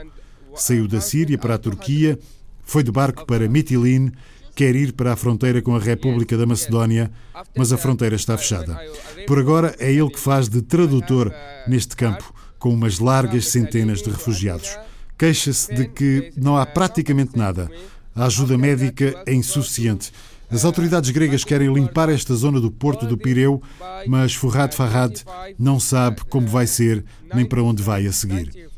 Saiu 0.56 0.88
da 0.88 1.00
Síria 1.00 1.38
para 1.38 1.54
a 1.54 1.58
Turquia, 1.58 2.18
foi 2.64 2.82
de 2.82 2.90
barco 2.90 3.24
para 3.24 3.48
Mitilene, 3.48 4.12
quer 4.54 4.74
ir 4.74 4.92
para 4.92 5.12
a 5.12 5.16
fronteira 5.16 5.62
com 5.62 5.74
a 5.74 5.80
República 5.80 6.36
da 6.36 6.46
Macedónia, 6.46 7.10
mas 7.56 7.72
a 7.72 7.76
fronteira 7.76 8.16
está 8.16 8.36
fechada. 8.36 8.78
Por 9.26 9.38
agora 9.38 9.74
é 9.78 9.92
ele 9.92 10.10
que 10.10 10.20
faz 10.20 10.48
de 10.48 10.62
tradutor 10.62 11.32
neste 11.66 11.96
campo, 11.96 12.32
com 12.58 12.72
umas 12.72 12.98
largas 12.98 13.48
centenas 13.48 14.02
de 14.02 14.10
refugiados. 14.10 14.78
Queixa-se 15.18 15.74
de 15.74 15.88
que 15.88 16.32
não 16.36 16.56
há 16.56 16.66
praticamente 16.66 17.36
nada. 17.36 17.70
A 18.14 18.26
ajuda 18.26 18.58
médica 18.58 19.22
é 19.26 19.32
insuficiente. 19.32 20.12
As 20.50 20.66
autoridades 20.66 21.08
gregas 21.08 21.44
querem 21.44 21.72
limpar 21.72 22.10
esta 22.10 22.34
zona 22.34 22.60
do 22.60 22.70
porto 22.70 23.06
do 23.06 23.16
Pireu, 23.16 23.62
mas 24.06 24.34
Furrad 24.34 24.74
Farhad 24.74 25.22
não 25.58 25.80
sabe 25.80 26.22
como 26.28 26.46
vai 26.46 26.66
ser 26.66 27.02
nem 27.34 27.46
para 27.46 27.62
onde 27.62 27.82
vai 27.82 28.06
a 28.06 28.12
seguir. 28.12 28.70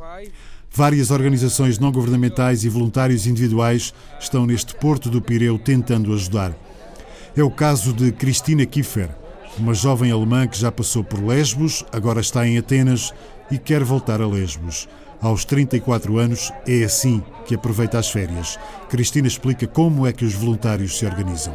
Várias 0.76 1.12
organizações 1.12 1.78
não 1.78 1.93
governamentais 1.93 2.64
e 2.64 2.69
voluntários 2.69 3.28
individuais 3.28 3.95
estão 4.19 4.45
neste 4.45 4.75
porto 4.75 5.09
do 5.09 5.23
Pireu 5.23 5.57
tentando 5.57 6.12
ajudar. 6.12 6.52
É 7.37 7.45
o 7.45 7.50
caso 7.50 7.93
de 7.93 8.11
Cristina 8.11 8.66
Kiefer, 8.66 9.09
uma 9.57 9.73
jovem 9.73 10.11
alemã 10.11 10.49
que 10.49 10.59
já 10.59 10.73
passou 10.73 11.04
por 11.04 11.25
Lesbos, 11.25 11.85
agora 11.93 12.21
está 12.21 12.45
em 12.45 12.59
Atenas 12.59 13.14
e 13.52 13.57
quer 13.57 13.85
voltar 13.85 14.21
a 14.21 14.26
Lesbos. 14.26 14.88
Aos 15.21 15.45
34 15.45 16.19
anos, 16.19 16.52
é 16.66 16.83
assim 16.83 17.23
que 17.47 17.54
aproveita 17.54 17.97
as 17.97 18.11
férias. 18.11 18.59
Cristina 18.88 19.28
explica 19.28 19.69
como 19.69 20.04
é 20.09 20.12
que 20.12 20.25
os 20.25 20.35
voluntários 20.35 20.99
se 20.99 21.07
organizam. 21.07 21.54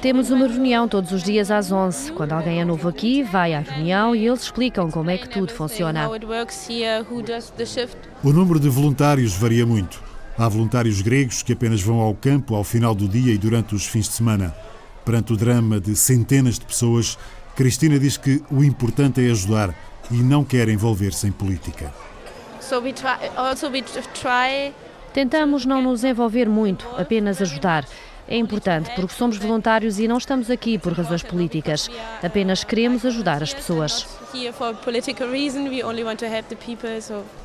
Temos 0.00 0.30
uma 0.30 0.46
reunião 0.46 0.86
todos 0.86 1.10
os 1.10 1.22
dias 1.22 1.50
às 1.50 1.72
11. 1.72 2.12
Quando 2.12 2.32
alguém 2.32 2.60
é 2.60 2.64
novo 2.64 2.88
aqui, 2.88 3.22
vai 3.22 3.54
à 3.54 3.60
reunião 3.60 4.14
e 4.14 4.26
eles 4.26 4.42
explicam 4.42 4.90
como 4.90 5.10
é 5.10 5.16
que 5.16 5.28
tudo 5.28 5.52
funciona. 5.52 6.08
O 8.22 8.32
número 8.32 8.60
de 8.60 8.68
voluntários 8.68 9.34
varia 9.34 9.64
muito. 9.64 10.02
Há 10.36 10.48
voluntários 10.48 11.00
gregos 11.00 11.42
que 11.42 11.52
apenas 11.52 11.82
vão 11.82 12.00
ao 12.00 12.14
campo 12.14 12.54
ao 12.54 12.62
final 12.62 12.94
do 12.94 13.08
dia 13.08 13.32
e 13.32 13.38
durante 13.38 13.74
os 13.74 13.86
fins 13.86 14.06
de 14.06 14.14
semana. 14.14 14.54
Perante 15.04 15.32
o 15.32 15.36
drama 15.36 15.80
de 15.80 15.96
centenas 15.96 16.58
de 16.58 16.66
pessoas, 16.66 17.18
Cristina 17.56 17.98
diz 17.98 18.16
que 18.16 18.42
o 18.50 18.62
importante 18.62 19.26
é 19.26 19.30
ajudar 19.30 19.74
e 20.10 20.16
não 20.16 20.44
quer 20.44 20.68
envolver-se 20.68 21.26
em 21.26 21.32
política. 21.32 21.92
So 22.60 22.80
we 22.80 22.92
try, 22.92 23.16
also 23.36 23.68
we 23.68 23.82
try 23.82 24.72
Tentamos 25.12 25.66
não 25.66 25.82
nos 25.82 26.04
envolver 26.04 26.48
muito, 26.48 26.88
apenas 26.96 27.40
ajudar. 27.42 27.86
É 28.26 28.36
importante 28.36 28.90
porque 28.94 29.14
somos 29.14 29.36
voluntários 29.36 29.98
e 29.98 30.08
não 30.08 30.16
estamos 30.16 30.50
aqui 30.50 30.78
por 30.78 30.92
razões 30.92 31.22
políticas. 31.22 31.90
Apenas 32.22 32.64
queremos 32.64 33.04
ajudar 33.04 33.42
as 33.42 33.52
pessoas. 33.52 34.06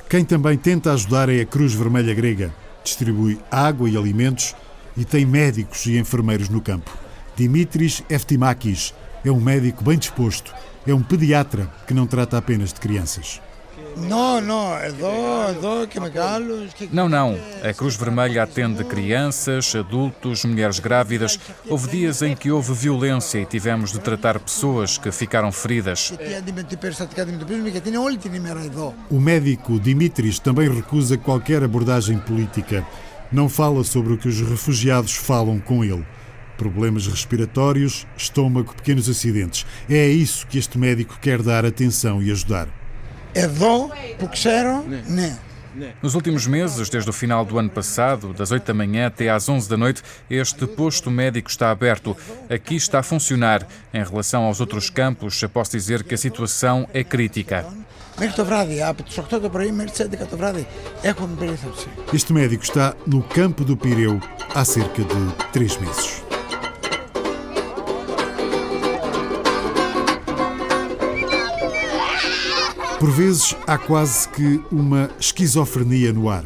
Quem 0.09 0.23
também 0.23 0.57
tenta 0.57 0.93
ajudar 0.93 1.27
é 1.27 1.41
a 1.41 1.45
Cruz 1.45 1.73
Vermelha 1.73 2.13
Grega. 2.13 2.53
Distribui 2.83 3.37
água 3.51 3.89
e 3.89 3.97
alimentos 3.97 4.55
e 4.95 5.03
tem 5.03 5.25
médicos 5.25 5.85
e 5.87 5.97
enfermeiros 5.97 6.47
no 6.47 6.61
campo. 6.61 6.89
Dimitris 7.35 8.01
Eftimakis 8.09 8.93
é 9.25 9.31
um 9.31 9.41
médico 9.41 9.83
bem 9.83 9.97
disposto. 9.97 10.53
É 10.85 10.93
um 10.93 11.03
pediatra 11.03 11.69
que 11.85 11.93
não 11.93 12.07
trata 12.07 12.37
apenas 12.37 12.71
de 12.71 12.79
crianças. 12.79 13.41
Não, 13.95 14.41
não, 14.41 14.73
Não, 16.91 17.09
não. 17.09 17.37
A 17.63 17.73
Cruz 17.73 17.95
Vermelha 17.95 18.43
atende 18.43 18.83
crianças, 18.83 19.75
adultos, 19.75 20.45
mulheres 20.45 20.79
grávidas. 20.79 21.39
Houve 21.67 21.89
dias 21.89 22.21
em 22.21 22.35
que 22.35 22.51
houve 22.51 22.73
violência 22.73 23.39
e 23.39 23.45
tivemos 23.45 23.91
de 23.91 23.99
tratar 23.99 24.39
pessoas 24.39 24.97
que 24.97 25.11
ficaram 25.11 25.51
feridas. 25.51 26.13
O 29.09 29.19
médico 29.19 29.79
Dimitris 29.79 30.39
também 30.39 30.69
recusa 30.69 31.17
qualquer 31.17 31.63
abordagem 31.63 32.17
política. 32.17 32.85
Não 33.31 33.49
fala 33.49 33.83
sobre 33.83 34.13
o 34.13 34.17
que 34.17 34.27
os 34.27 34.39
refugiados 34.41 35.15
falam 35.15 35.59
com 35.59 35.83
ele. 35.83 36.05
Problemas 36.57 37.05
respiratórios, 37.05 38.07
estômago, 38.17 38.73
pequenos 38.73 39.07
acidentes. 39.09 39.65
É 39.89 40.05
a 40.05 40.09
isso 40.09 40.47
que 40.47 40.57
este 40.57 40.77
médico 40.77 41.19
quer 41.21 41.41
dar 41.41 41.65
atenção 41.65 42.21
e 42.21 42.31
ajudar. 42.31 42.67
Εδώ 43.32 43.88
που 44.18 44.28
ξέρω, 44.28 44.84
ναι. 45.06 45.38
Nos 46.02 46.14
últimos 46.14 46.46
meses, 46.46 46.90
desde 46.90 47.08
o 47.08 47.12
final 47.12 47.44
do 47.46 47.58
ano 47.58 47.70
passado, 47.70 48.34
das 48.34 48.50
8 48.50 48.66
da 48.66 48.74
manhã 48.74 49.06
até 49.06 49.30
às 49.30 49.48
11 49.48 49.68
da 49.68 49.76
noite, 49.76 50.02
este 50.28 50.66
posto 50.66 51.10
médico 51.10 51.48
está 51.48 51.70
aberto. 51.70 52.16
Aqui 52.50 52.76
está 52.76 52.98
a 52.98 53.02
funcionar. 53.02 53.66
Em 53.92 54.04
relação 54.04 54.44
aos 54.44 54.60
outros 54.60 54.90
campos, 54.90 55.42
posso 55.52 55.72
dizer 55.72 56.04
que 56.04 56.14
a 56.14 56.18
situação 56.18 56.86
é 56.92 57.02
crítica. 57.02 57.64
Μέχρι 58.18 58.34
το 58.34 58.44
βράδυ, 58.44 58.82
από 58.82 59.02
τις 59.02 59.18
8 59.18 59.40
το 59.40 59.48
πρωί 59.48 59.72
μέχρι 59.72 59.90
τις 59.90 60.00
11 60.00 60.16
το 60.30 60.36
βράδυ, 60.36 60.66
έχουμε 61.02 61.36
περίθαλψη. 61.38 61.86
Este 62.12 62.32
médico 62.32 62.62
está 62.62 62.94
no 63.06 63.22
campo 63.22 63.64
do 63.64 63.76
Pireu 63.76 64.20
há 64.54 64.64
cerca 64.64 65.02
de 65.02 65.20
três 65.52 65.78
meses. 65.78 66.25
Por 72.99 73.11
vezes 73.11 73.55
há 73.67 73.77
quase 73.77 74.27
que 74.29 74.59
uma 74.71 75.07
esquizofrenia 75.19 76.11
no 76.11 76.29
ar. 76.29 76.45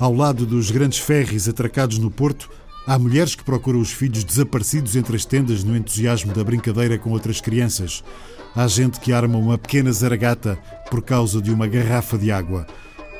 Ao 0.00 0.10
lado 0.10 0.46
dos 0.46 0.70
grandes 0.70 0.98
ferries 0.98 1.48
atracados 1.48 1.98
no 1.98 2.10
Porto, 2.10 2.48
há 2.86 2.98
mulheres 2.98 3.34
que 3.34 3.44
procuram 3.44 3.80
os 3.80 3.92
filhos 3.92 4.24
desaparecidos 4.24 4.96
entre 4.96 5.14
as 5.16 5.26
tendas 5.26 5.62
no 5.62 5.76
entusiasmo 5.76 6.32
da 6.32 6.42
brincadeira 6.42 6.96
com 6.96 7.10
outras 7.10 7.42
crianças. 7.42 8.02
Há 8.54 8.66
gente 8.66 8.98
que 9.00 9.12
arma 9.12 9.36
uma 9.36 9.58
pequena 9.58 9.92
zaragata 9.92 10.58
por 10.90 11.02
causa 11.02 11.42
de 11.42 11.52
uma 11.52 11.66
garrafa 11.66 12.16
de 12.16 12.32
água. 12.32 12.66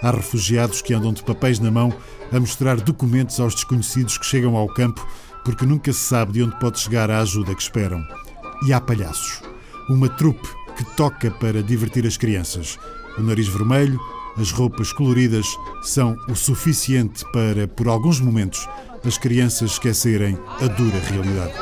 Há 0.03 0.11
refugiados 0.11 0.81
que 0.81 0.95
andam 0.95 1.13
de 1.13 1.23
papéis 1.23 1.59
na 1.59 1.71
mão 1.71 1.93
a 2.33 2.41
mostrar 2.41 2.81
documentos 2.81 3.39
aos 3.39 3.55
desconhecidos 3.55 4.17
que 4.17 4.25
chegam 4.25 4.57
ao 4.57 4.67
campo 4.67 5.07
porque 5.45 5.67
nunca 5.67 5.93
se 5.93 6.01
sabe 6.01 6.33
de 6.33 6.43
onde 6.43 6.59
pode 6.59 6.81
chegar 6.81 7.11
a 7.11 7.21
ajuda 7.21 7.55
que 7.55 7.63
esperam. 7.63 8.03
E 8.67 8.73
há 8.73 8.81
palhaços. 8.81 9.43
Uma 9.91 10.09
trupe 10.09 10.49
que 10.77 10.85
toca 10.97 11.31
para 11.31 11.63
divertir 11.63 12.07
as 12.07 12.17
crianças. 12.17 12.79
O 13.19 13.23
nariz 13.23 13.49
vermelho, 13.49 13.99
as 14.37 14.51
roupas 14.51 14.93
coloridas 14.93 15.47
são 15.83 16.17
o 16.29 16.35
suficiente 16.35 17.25
para, 17.33 17.67
por 17.67 17.89
alguns 17.89 18.21
momentos, 18.21 18.69
as 19.05 19.17
crianças 19.17 19.73
esquecerem 19.73 20.39
a 20.61 20.67
dura 20.67 20.99
realidade. 20.99 21.55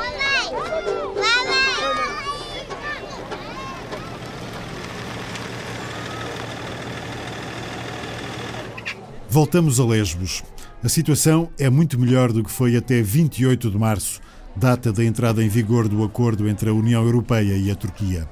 Voltamos 9.29 9.79
a 9.79 9.85
Lesbos. 9.85 10.43
A 10.81 10.87
situação 10.87 11.49
é 11.59 11.69
muito 11.69 11.99
melhor 11.99 12.31
do 12.31 12.43
que 12.43 12.49
foi 12.49 12.77
até 12.77 13.01
28 13.01 13.69
de 13.69 13.77
março, 13.77 14.21
data 14.55 14.93
da 14.93 15.03
entrada 15.03 15.43
em 15.43 15.49
vigor 15.49 15.89
do 15.89 16.03
acordo 16.03 16.47
entre 16.47 16.69
a 16.69 16.73
União 16.73 17.03
Europeia 17.03 17.57
e 17.57 17.69
a 17.69 17.75
Turquia. 17.75 18.29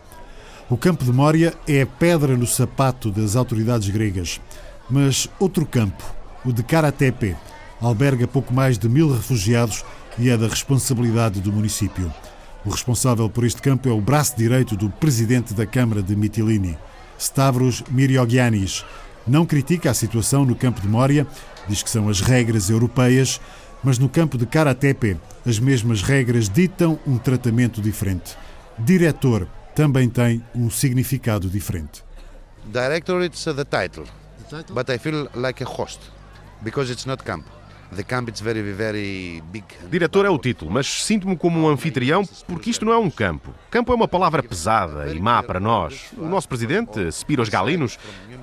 O 0.74 0.78
campo 0.78 1.06
de 1.06 1.14
Mória 1.14 1.54
é 1.68 1.84
a 1.84 1.86
pedra 1.86 2.36
no 2.36 2.48
sapato 2.48 3.12
das 3.12 3.36
autoridades 3.36 3.88
gregas. 3.92 4.42
Mas 4.90 5.30
outro 5.40 5.68
campo, 5.68 6.04
o 6.44 6.52
de 6.52 6.64
Karatepe, 6.64 7.36
alberga 7.80 8.28
pouco 8.28 8.52
mais 8.52 8.80
de 8.80 8.90
mil 8.90 9.14
refugiados 9.14 9.86
e 10.18 10.32
é 10.32 10.36
da 10.36 10.48
responsabilidade 10.48 11.40
do 11.42 11.54
município. 11.54 12.12
O 12.66 12.72
responsável 12.72 13.30
por 13.30 13.44
este 13.44 13.62
campo 13.62 13.88
é 13.88 13.92
o 13.92 14.02
braço 14.02 14.36
direito 14.36 14.76
do 14.76 14.90
presidente 14.90 15.54
da 15.54 15.68
Câmara 15.68 16.02
de 16.02 16.16
Mitilini, 16.16 16.76
Stavros 17.20 17.84
Miriogiannis. 17.92 18.84
Não 19.28 19.46
critica 19.46 19.92
a 19.92 19.94
situação 19.94 20.44
no 20.44 20.56
campo 20.56 20.82
de 20.82 20.88
Mória, 20.88 21.28
diz 21.70 21.84
que 21.84 21.90
são 21.90 22.10
as 22.10 22.20
regras 22.20 22.72
europeias, 22.72 23.40
mas 23.84 24.00
no 24.00 24.10
campo 24.10 24.40
de 24.40 24.48
Karatepe 24.48 25.18
as 25.46 25.60
mesmas 25.60 26.02
regras 26.02 26.50
ditam 26.50 26.98
um 27.06 27.20
tratamento 27.20 27.80
diferente. 27.80 28.36
Diretor 28.80 29.48
também 29.76 30.10
tem 30.10 30.44
um 30.56 30.70
significado 30.70 31.50
diferente. 31.50 32.04
Director 32.66 33.24
it's 33.24 33.44
the 33.44 33.66
title, 33.66 34.06
but 34.70 34.90
I 34.90 34.98
feel 34.98 35.28
like 35.36 35.64
a 35.64 35.68
host 35.68 36.00
because 36.62 36.92
it's 36.92 37.06
not 37.06 37.24
camp. 37.24 37.46
Diretor 39.90 40.26
é 40.26 40.30
o 40.30 40.40
título, 40.40 40.72
mas 40.72 40.88
sinto-me 40.88 41.38
como 41.38 41.60
um 41.60 41.70
anfitrião 41.70 42.24
porque 42.48 42.72
isto 42.72 42.84
não 42.84 42.92
é 42.92 42.98
um 42.98 43.10
campo. 43.10 43.54
Campo 43.70 43.92
é 43.92 43.96
uma 43.96 44.08
palavra 44.08 44.42
pesada 44.42 45.14
e 45.14 45.20
má 45.20 45.44
para 45.44 45.60
nós. 45.60 46.12
O 46.18 46.26
nosso 46.26 46.48
presidente, 46.48 47.12
Spiros 47.12 47.50
Galinos, 47.50 48.00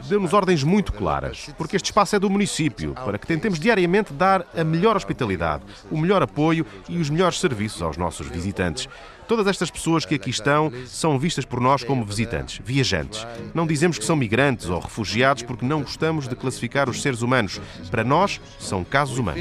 deu-nos 0.08 0.32
ordens 0.32 0.62
muito 0.62 0.92
claras, 0.92 1.50
porque 1.58 1.74
este 1.74 1.86
espaço 1.86 2.14
é 2.14 2.18
do 2.18 2.30
município, 2.30 2.94
para 2.94 3.18
que 3.18 3.26
tentemos 3.26 3.58
diariamente 3.58 4.12
dar 4.12 4.46
a 4.56 4.62
melhor 4.62 4.96
hospitalidade, 4.96 5.64
o 5.90 5.98
melhor 5.98 6.22
apoio 6.22 6.64
e 6.88 6.98
os 6.98 7.10
melhores 7.10 7.40
serviços 7.40 7.82
aos 7.82 7.96
nossos 7.96 8.28
visitantes. 8.28 8.88
Todas 9.30 9.46
estas 9.46 9.70
pessoas 9.70 10.04
que 10.04 10.16
aqui 10.16 10.28
estão 10.28 10.72
são 10.88 11.16
vistas 11.16 11.44
por 11.44 11.60
nós 11.60 11.84
como 11.84 12.04
visitantes, 12.04 12.60
viajantes. 12.64 13.24
Não 13.54 13.64
dizemos 13.64 13.96
que 13.96 14.04
são 14.04 14.16
migrantes 14.16 14.68
ou 14.68 14.80
refugiados 14.80 15.44
porque 15.44 15.64
não 15.64 15.82
gostamos 15.82 16.26
de 16.26 16.34
classificar 16.34 16.90
os 16.90 17.00
seres 17.00 17.22
humanos. 17.22 17.60
Para 17.92 18.02
nós, 18.02 18.40
são 18.58 18.82
casos 18.82 19.18
humanos. 19.18 19.40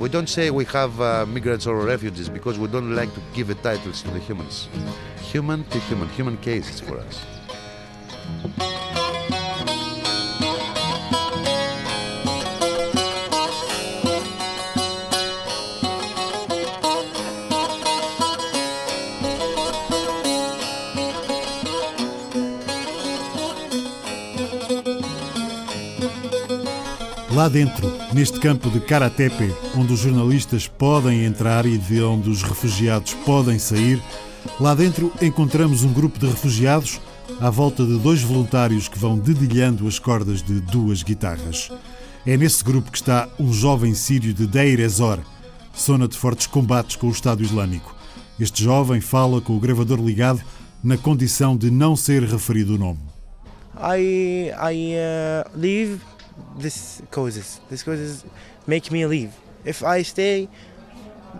We 0.00 0.08
don't 0.08 0.28
say 0.28 0.50
we 0.50 0.66
have 0.74 1.00
uh, 1.00 1.26
migrants 1.26 1.66
or 1.66 1.84
refugees 1.84 2.28
because 2.28 2.58
we 2.58 2.66
don't 2.66 2.96
like 2.96 3.12
to 3.14 3.20
give 3.34 3.54
titles 3.62 4.02
to 4.02 4.10
the 4.10 4.18
humans. 4.18 4.68
Human 5.32 5.64
to 5.64 5.78
human, 5.88 6.08
human 6.16 6.36
cases 6.38 6.80
for 6.80 6.98
us. 6.98 8.73
Lá 27.44 27.50
dentro, 27.50 27.92
neste 28.14 28.40
campo 28.40 28.70
de 28.70 28.80
Karatepe, 28.80 29.54
onde 29.76 29.92
os 29.92 30.00
jornalistas 30.00 30.66
podem 30.66 31.26
entrar 31.26 31.66
e 31.66 31.76
de 31.76 32.02
onde 32.02 32.30
os 32.30 32.42
refugiados 32.42 33.12
podem 33.12 33.58
sair, 33.58 34.02
lá 34.58 34.74
dentro 34.74 35.12
encontramos 35.20 35.84
um 35.84 35.92
grupo 35.92 36.18
de 36.18 36.24
refugiados 36.24 36.98
à 37.42 37.50
volta 37.50 37.84
de 37.84 37.98
dois 37.98 38.22
voluntários 38.22 38.88
que 38.88 38.98
vão 38.98 39.18
dedilhando 39.18 39.86
as 39.86 39.98
cordas 39.98 40.42
de 40.42 40.58
duas 40.58 41.02
guitarras. 41.02 41.70
É 42.24 42.34
nesse 42.34 42.64
grupo 42.64 42.90
que 42.90 42.96
está 42.96 43.28
um 43.38 43.52
jovem 43.52 43.92
sírio 43.92 44.32
de 44.32 44.46
Deir 44.46 44.80
ez-Zor, 44.80 45.18
zona 45.78 46.08
de 46.08 46.16
fortes 46.16 46.46
combates 46.46 46.96
com 46.96 47.08
o 47.08 47.12
Estado 47.12 47.42
Islâmico. 47.42 47.94
Este 48.40 48.64
jovem 48.64 49.02
fala 49.02 49.42
com 49.42 49.54
o 49.54 49.60
gravador 49.60 50.00
ligado 50.00 50.40
na 50.82 50.96
condição 50.96 51.58
de 51.58 51.70
não 51.70 51.94
ser 51.94 52.22
referido 52.22 52.76
o 52.76 52.78
nome. 52.78 53.00
I, 53.76 54.50
I 54.50 54.94
uh, 54.96 55.50
leave 55.54 56.00
this 56.58 57.02
causes. 57.10 57.60
This 57.70 57.82
causes 57.82 58.24
make 58.66 58.90
me 58.90 59.06
leave. 59.06 59.32
If 59.64 59.82
I 59.82 60.02
stay, 60.02 60.48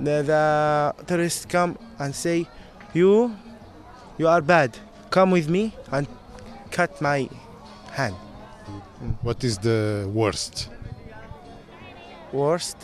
the, 0.01 0.23
the 0.23 1.05
terrorists 1.07 1.45
come 1.47 1.79
and 1.99 2.15
say, 2.15 2.47
"You, 2.93 3.35
you 4.19 4.29
are 4.29 4.41
bad. 4.41 4.77
Come 5.11 5.31
with 5.33 5.49
me 5.49 5.73
and 5.93 6.07
cut 6.71 7.01
my 7.01 7.29
hand." 7.93 8.15
What 9.23 9.45
is 9.45 9.59
the 9.59 10.09
worst? 10.13 10.71
Worst? 12.33 12.77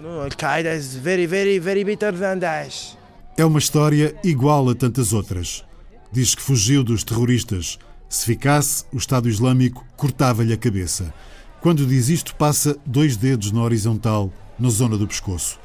No, 0.00 0.22
Al 0.22 0.30
Qaeda 0.30 0.74
is 0.74 0.96
very, 0.96 1.26
very, 1.26 1.58
very 1.58 1.84
better 1.84 2.12
than 2.12 2.40
Daesh. 2.40 2.96
É 3.36 3.44
uma 3.44 3.58
história 3.58 4.14
igual 4.22 4.68
a 4.68 4.74
tantas 4.74 5.12
outras. 5.12 5.64
Diz 6.12 6.34
que 6.34 6.42
fugiu 6.42 6.84
dos 6.84 7.02
terroristas. 7.02 7.78
Se 8.08 8.26
ficasse, 8.26 8.84
o 8.92 8.96
Estado 8.96 9.28
Islâmico 9.28 9.84
cortava-lhe 9.96 10.52
a 10.52 10.56
cabeça. 10.56 11.12
Quando 11.64 11.86
diz 11.86 12.10
isto, 12.10 12.36
passa 12.36 12.76
dois 12.84 13.16
dedos 13.16 13.50
na 13.50 13.62
horizontal, 13.62 14.30
na 14.58 14.68
zona 14.68 14.98
do 14.98 15.08
pescoço. 15.08 15.58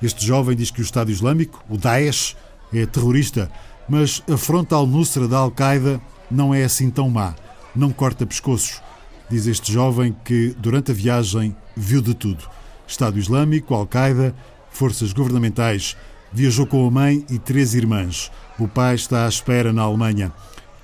Este 0.00 0.24
jovem 0.24 0.56
diz 0.56 0.70
que 0.70 0.80
o 0.80 0.84
Estado 0.84 1.10
Islâmico, 1.10 1.64
o 1.68 1.76
Daesh, 1.76 2.36
é 2.72 2.86
terrorista, 2.86 3.50
mas 3.88 4.22
a 4.32 4.36
frontal 4.36 4.86
Nusra 4.86 5.26
da 5.26 5.38
Al-Qaeda 5.38 6.00
não 6.30 6.54
é 6.54 6.62
assim 6.62 6.88
tão 6.88 7.10
má, 7.10 7.34
não 7.74 7.90
corta 7.90 8.24
pescoços. 8.24 8.80
Diz 9.28 9.48
este 9.48 9.72
jovem 9.72 10.14
que, 10.24 10.54
durante 10.56 10.92
a 10.92 10.94
viagem, 10.94 11.56
viu 11.76 12.00
de 12.00 12.14
tudo. 12.14 12.48
Estado 12.86 13.18
Islâmico, 13.18 13.74
Al-Qaeda, 13.74 14.32
forças 14.70 15.12
governamentais. 15.12 15.96
Viajou 16.32 16.64
com 16.64 16.86
a 16.86 16.90
mãe 16.92 17.26
e 17.28 17.40
três 17.40 17.74
irmãs. 17.74 18.30
O 18.56 18.68
pai 18.68 18.94
está 18.94 19.26
à 19.26 19.28
espera 19.28 19.72
na 19.72 19.82
Alemanha. 19.82 20.32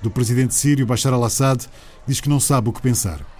Do 0.01 0.11
presidente 0.11 0.53
sírio 0.53 0.85
Bashar 0.85 1.13
al-Assad 1.13 1.63
diz 2.05 2.19
que 2.19 2.27
não 2.27 2.41
sabe 2.41 2.67
o 2.67 2.73
que 2.73 2.81
pensar. 2.81 3.36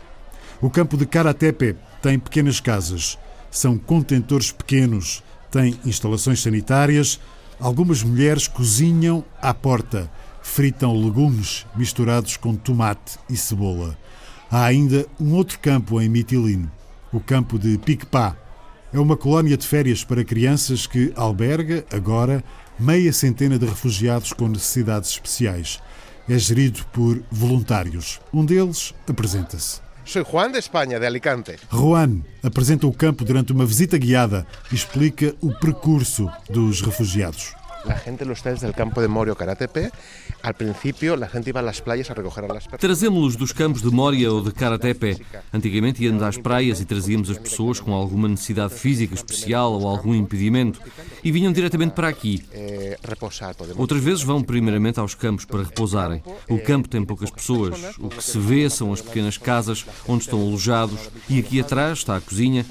O 0.59 0.69
campo 0.71 0.97
de 0.97 1.05
Karatepe 1.05 1.75
tem 2.01 2.17
pequenas 2.17 2.59
casas, 2.59 3.17
são 3.51 3.77
contentores 3.77 4.51
pequenos, 4.51 5.23
tem 5.51 5.79
instalações 5.85 6.41
sanitárias, 6.41 7.19
algumas 7.59 8.01
mulheres 8.01 8.47
cozinham 8.47 9.23
à 9.39 9.53
porta, 9.53 10.09
fritam 10.41 10.95
legumes 10.95 11.65
misturados 11.75 12.37
com 12.37 12.55
tomate 12.55 13.19
e 13.29 13.37
cebola. 13.37 13.95
Há 14.49 14.63
ainda 14.63 15.05
um 15.19 15.33
outro 15.33 15.59
campo 15.59 16.01
em 16.01 16.09
Mitilino, 16.09 16.71
o 17.11 17.19
campo 17.19 17.59
de 17.59 17.77
Piquepá. 17.77 18.35
É 18.91 18.99
uma 18.99 19.17
colónia 19.17 19.57
de 19.57 19.67
férias 19.67 20.03
para 20.03 20.23
crianças 20.23 20.87
que 20.87 21.11
alberga, 21.15 21.85
agora, 21.91 22.43
meia 22.79 23.13
centena 23.13 23.59
de 23.59 23.65
refugiados 23.65 24.33
com 24.33 24.47
necessidades 24.47 25.11
especiais. 25.11 25.79
É 26.27 26.37
gerido 26.37 26.85
por 26.91 27.21
voluntários. 27.29 28.19
Um 28.33 28.45
deles 28.45 28.93
apresenta-se. 29.07 29.86
Sou 30.07 30.23
Juan 30.23 30.53
de 30.53 30.59
Espanha, 30.59 30.97
de 31.01 31.05
Alicante. 31.05 31.57
Juan 31.69 32.21
apresenta 32.41 32.87
o 32.87 32.93
campo 32.93 33.25
durante 33.25 33.51
uma 33.51 33.65
visita 33.65 33.97
guiada 33.97 34.47
e 34.71 34.75
explica 34.75 35.35
o 35.41 35.53
percurso 35.53 36.31
dos 36.49 36.79
refugiados. 36.79 37.53
La 37.87 37.97
gente 37.97 38.25
los 38.25 38.41
trae 38.41 38.53
desde 38.53 38.67
el 38.67 38.73
campo 38.73 39.01
de 39.01 39.07
Moria 39.07 39.33
o 39.33 39.35
Karatepe. 39.35 39.91
Al 40.43 40.53
principio 40.55 41.15
la 41.15 41.27
gente 41.27 41.49
iba 41.49 41.59
a 41.59 41.63
las 41.63 41.81
playas 41.81 42.09
a 42.11 42.13
recoger 42.13 42.45
a 42.45 42.53
las. 42.53 42.67
Trazemos-los 42.67 43.37
dos 43.37 43.53
campos 43.53 43.81
de 43.81 43.89
Moria 43.89 44.31
ou 44.31 44.41
de 44.43 44.51
Karatepe. 44.51 45.17
Antigamente 45.53 46.03
íamos 46.03 46.21
às 46.23 46.37
praias 46.37 46.79
e 46.81 46.85
trazíamos 46.85 47.29
as 47.29 47.37
pessoas 47.37 47.79
com 47.79 47.93
alguma 47.93 48.27
necessidade 48.27 48.73
física 48.73 49.13
especial 49.15 49.73
ou 49.73 49.87
algum 49.87 50.13
impedimento 50.13 50.79
e 51.23 51.31
vinham 51.31 51.51
diretamente 51.53 51.93
para 51.93 52.07
aqui. 52.09 52.43
Eh, 52.51 52.97
Outras 53.77 54.03
vezes 54.03 54.23
vão 54.23 54.43
primeiramente 54.43 54.99
aos 54.99 55.15
campos 55.15 55.45
para 55.45 55.63
repousarem. 55.63 56.21
O 56.49 56.59
campo 56.59 56.89
tem 56.89 57.03
poucas 57.03 57.31
pessoas. 57.31 57.95
O 57.99 58.09
que 58.09 58.23
se 58.23 58.37
vê 58.37 58.69
são 58.69 58.91
as 58.91 59.01
pequenas 59.01 59.37
casas 59.37 59.85
onde 60.07 60.23
estão 60.23 60.41
alojados 60.41 61.09
e 61.29 61.39
aqui 61.39 61.59
atrás 61.59 61.99
está 61.99 62.17
a 62.17 62.21
cozinha. 62.21 62.65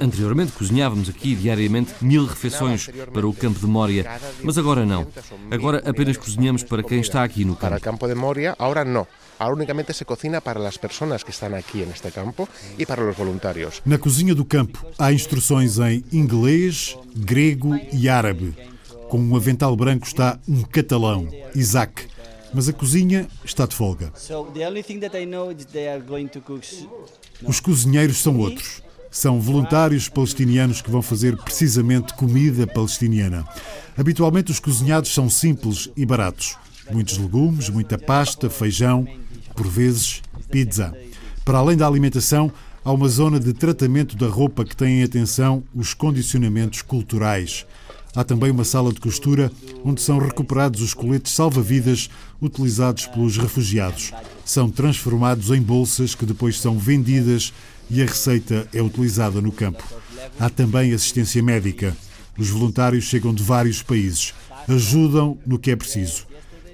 Anteriormente 0.00 0.52
cozinhávamos 0.52 1.08
aqui 1.08 1.34
diariamente 1.34 1.92
mil 2.00 2.26
refeições 2.26 2.88
para 3.12 3.26
o 3.26 3.32
campo 3.32 3.58
de 3.58 3.66
Moria, 3.66 3.85
mas 4.42 4.58
agora 4.58 4.84
não. 4.84 5.06
Agora 5.50 5.82
apenas 5.86 6.16
cozinhamos 6.16 6.62
para 6.64 6.82
quem 6.82 7.00
está 7.00 7.22
aqui 7.22 7.44
no 7.44 7.54
para 7.56 7.76
el 7.76 7.80
campo. 7.82 7.98
campo 8.00 8.08
de 8.08 8.14
Moria, 8.14 8.54
ahora 8.58 8.84
no. 8.84 9.06
Ahora 9.38 9.54
únicamente 9.54 9.92
se 9.92 10.04
cocina 10.04 10.40
para 10.40 10.58
las 10.60 10.78
personas 10.78 11.22
que 11.22 11.30
están 11.30 11.54
aquí 11.54 11.82
en 11.82 11.90
este 11.90 12.10
campo 12.10 12.48
y 12.78 12.86
para 12.86 13.02
los 13.04 13.16
voluntarios. 13.16 13.82
Na 13.84 13.98
cozinha 13.98 14.34
do 14.34 14.44
campo 14.44 14.78
há 14.98 15.12
instruções 15.12 15.78
em 15.78 16.02
inglês, 16.12 16.96
grego 17.14 17.74
e 17.92 18.08
árabe. 18.08 18.54
Com 19.10 19.18
um 19.18 19.36
avental 19.36 19.76
branco 19.76 20.06
está 20.06 20.38
um 20.48 20.62
catalão, 20.62 21.28
Isaac. 21.54 22.08
Mas 22.54 22.68
a 22.68 22.72
cozinha 22.72 23.28
está 23.44 23.66
de 23.66 23.74
folga. 23.74 24.10
So 24.16 24.44
the 24.54 24.66
only 24.66 24.82
thing 24.82 25.00
that 25.00 25.14
I 25.16 25.26
know 25.26 25.52
is 25.52 25.66
they 25.66 25.88
are 25.88 26.00
going 26.00 26.28
to 26.28 26.40
cook. 26.40 26.62
s- 26.64 26.88
Os 27.44 27.60
cozinheiros 27.60 28.18
são 28.22 28.38
outros. 28.38 28.82
São 29.16 29.40
voluntários 29.40 30.10
palestinianos 30.10 30.82
que 30.82 30.90
vão 30.90 31.00
fazer 31.00 31.38
precisamente 31.38 32.12
comida 32.12 32.66
palestiniana. 32.66 33.46
Habitualmente 33.96 34.52
os 34.52 34.60
cozinhados 34.60 35.14
são 35.14 35.30
simples 35.30 35.88
e 35.96 36.04
baratos. 36.04 36.54
Muitos 36.92 37.16
legumes, 37.16 37.70
muita 37.70 37.96
pasta, 37.96 38.50
feijão, 38.50 39.08
por 39.54 39.66
vezes 39.66 40.20
pizza. 40.50 40.94
Para 41.46 41.56
além 41.56 41.78
da 41.78 41.86
alimentação, 41.86 42.52
há 42.84 42.92
uma 42.92 43.08
zona 43.08 43.40
de 43.40 43.54
tratamento 43.54 44.18
da 44.18 44.28
roupa 44.28 44.66
que 44.66 44.76
tem 44.76 45.00
em 45.00 45.04
atenção 45.04 45.64
os 45.74 45.94
condicionamentos 45.94 46.82
culturais. 46.82 47.64
Há 48.14 48.22
também 48.22 48.50
uma 48.50 48.64
sala 48.64 48.92
de 48.92 49.00
costura 49.00 49.50
onde 49.82 50.02
são 50.02 50.18
recuperados 50.18 50.82
os 50.82 50.92
coletes 50.92 51.32
salva-vidas 51.32 52.10
utilizados 52.40 53.06
pelos 53.06 53.38
refugiados. 53.38 54.12
São 54.44 54.70
transformados 54.70 55.50
em 55.50 55.62
bolsas 55.62 56.14
que 56.14 56.26
depois 56.26 56.60
são 56.60 56.78
vendidas 56.78 57.52
e 57.90 58.02
a 58.02 58.06
receita 58.06 58.68
é 58.72 58.82
utilizada 58.82 59.40
no 59.40 59.52
campo. 59.52 59.82
Há 60.38 60.50
também 60.50 60.92
assistência 60.92 61.42
médica. 61.42 61.96
Os 62.38 62.48
voluntários 62.50 63.04
chegam 63.04 63.32
de 63.32 63.42
vários 63.42 63.82
países. 63.82 64.34
Ajudam 64.68 65.38
no 65.46 65.58
que 65.58 65.70
é 65.70 65.76
preciso. 65.76 66.26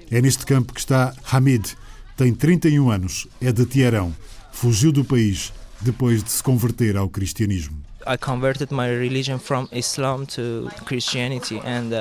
É 0.09 0.21
neste 0.21 0.45
campo 0.45 0.73
que 0.73 0.79
está 0.79 1.13
Hamid. 1.31 1.75
Tem 2.17 2.33
31 2.33 2.89
anos, 2.89 3.27
é 3.41 3.51
de 3.51 3.65
Tiarão. 3.65 4.13
Fugiu 4.51 4.91
do 4.91 5.03
país 5.03 5.53
depois 5.81 6.23
de 6.23 6.31
se 6.31 6.41
converter 6.41 6.95
ao 6.95 7.09
cristianismo. 7.09 7.77
I 8.05 8.17
converted 8.17 8.71
my 8.71 8.87
religion 8.89 9.39
from 9.39 9.67
Islam 9.71 10.25
to 10.35 10.69
Christianity 10.85 11.59
and 11.65 11.91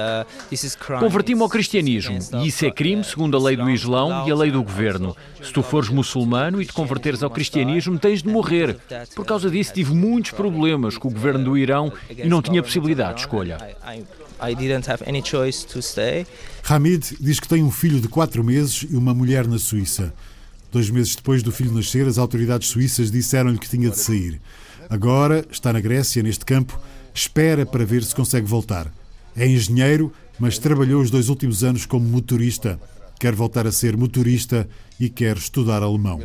this 0.51 0.65
is 0.65 0.75
crime. 0.75 1.01
Converti-me 1.01 1.43
ao 1.43 1.49
cristianismo 1.49 2.19
e 2.43 2.49
isso 2.49 2.65
é 2.65 2.71
crime 2.71 3.05
segundo 3.05 3.37
a 3.37 3.41
lei 3.41 3.57
do 3.57 3.71
Islão 3.71 4.27
e 4.27 4.31
a 4.31 4.35
lei 4.35 4.51
do 4.51 4.63
governo. 4.63 5.17
Se 5.43 5.53
tu 5.53 5.63
fores 5.63 5.89
muçulmano 5.89 6.61
e 6.61 6.67
te 6.67 6.73
converteres 6.73 7.23
ao 7.23 7.31
cristianismo, 7.31 7.99
tens 7.99 8.23
de 8.23 8.29
morrer. 8.29 8.77
Por 9.15 9.25
causa 9.25 9.51
disso, 9.51 9.73
tive 9.73 9.95
muitos 9.95 10.33
problemas 10.33 10.99
com 10.99 11.09
o 11.09 11.11
governo 11.11 11.45
do 11.45 11.59
Irão 11.59 11.93
e 12.11 12.29
não 12.29 12.43
tinha 12.43 12.63
possibilidade 12.63 13.15
de 13.15 13.21
escolha. 13.21 13.59
I, 13.87 14.05
I 14.41 14.55
didn't 14.55 14.91
have 14.91 15.05
any 15.09 15.23
choice 15.25 15.67
to 15.67 15.81
stay. 15.81 16.27
Hamid 16.69 17.17
diz 17.21 17.39
que 17.39 17.49
tem 17.49 17.63
um 17.63 17.71
filho 17.71 18.01
de 18.01 18.09
4 18.09 18.43
meses 18.43 18.87
e 18.91 18.97
uma 18.97 19.15
mulher 19.15 19.47
na 19.47 19.59
Suíça. 19.59 20.13
Dois 20.73 20.89
meses 20.89 21.15
depois 21.15 21.43
do 21.43 21.53
filho 21.53 21.71
nascer, 21.71 22.07
as 22.07 22.17
autoridades 22.17 22.71
suíças 22.71 23.11
disseram-lhe 23.11 23.59
que 23.59 23.69
tinha 23.69 23.91
de 23.91 23.99
sair. 23.99 24.41
Agora 24.89 25.45
está 25.51 25.73
na 25.73 25.81
Grécia, 25.81 26.23
neste 26.23 26.45
campo, 26.45 26.79
espera 27.15 27.65
para 27.67 27.85
ver 27.85 28.03
se 28.05 28.15
consegue 28.15 28.47
voltar. 28.47 28.93
É 29.37 29.47
engenheiro, 29.47 30.13
mas 30.39 30.59
trabalhou 30.59 31.03
os 31.03 31.11
dois 31.11 31.29
últimos 31.29 31.65
anos 31.65 31.87
como 31.87 32.07
motorista. 32.07 32.79
Quer 33.19 33.35
voltar 33.35 33.67
a 33.67 33.73
ser 33.73 33.97
motorista 33.97 34.69
e 34.99 35.09
quer 35.09 35.37
estudar 35.37 35.83
alemão. 35.83 36.21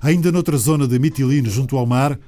Ainda 0.00 0.30
noutra 0.30 0.56
zona 0.56 0.86
de 0.86 0.98
Mitilene, 0.98 1.48
junto 1.48 1.76
ao 1.76 1.86
mar, 1.86 2.18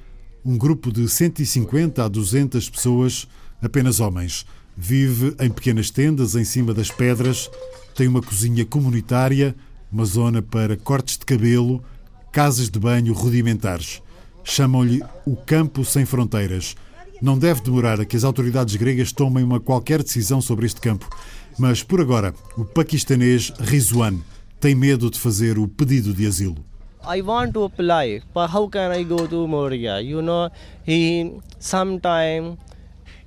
um 0.43 0.57
grupo 0.57 0.91
de 0.91 1.07
150 1.07 2.03
a 2.03 2.07
200 2.07 2.69
pessoas, 2.69 3.27
apenas 3.61 3.99
homens, 3.99 4.45
vive 4.75 5.35
em 5.39 5.49
pequenas 5.49 5.89
tendas 5.89 6.35
em 6.35 6.43
cima 6.43 6.73
das 6.73 6.91
pedras, 6.91 7.49
tem 7.95 8.07
uma 8.07 8.21
cozinha 8.21 8.65
comunitária, 8.65 9.55
uma 9.91 10.05
zona 10.05 10.41
para 10.41 10.75
cortes 10.75 11.17
de 11.17 11.25
cabelo, 11.25 11.83
casas 12.31 12.69
de 12.69 12.77
banho 12.77 13.13
rudimentares. 13.13 14.01
Chamam-lhe 14.45 15.03
o 15.25 15.35
Campo 15.35 15.83
Sem 15.83 16.05
Fronteiras. 16.05 16.75
Não 17.21 17.37
deve 17.37 17.61
demorar 17.61 17.99
a 17.99 18.05
que 18.05 18.15
as 18.15 18.23
autoridades 18.23 18.75
gregas 18.75 19.11
tomem 19.11 19.43
uma 19.43 19.59
qualquer 19.59 20.03
decisão 20.03 20.39
sobre 20.39 20.65
este 20.67 20.79
campo, 20.79 21.09
mas 21.57 21.81
por 21.81 21.99
agora 21.99 22.33
o 22.55 22.63
paquistanês 22.63 23.51
Rizwan 23.59 24.19
tem 24.59 24.75
medo 24.75 25.09
de 25.09 25.19
fazer 25.19 25.57
o 25.57 25.67
pedido 25.67 26.13
de 26.13 26.27
asilo. 26.27 26.63
I 27.03 27.21
want 27.21 27.53
to 27.53 27.63
apply, 27.65 28.21
but 28.33 28.53
how 28.53 28.69
can 28.69 28.93
I 28.93 29.03
go 29.03 29.27
to 29.27 29.47
Moria? 29.47 29.99
You 30.01 30.21
know, 30.21 30.49
he 30.87 31.33
sometime 31.59 32.57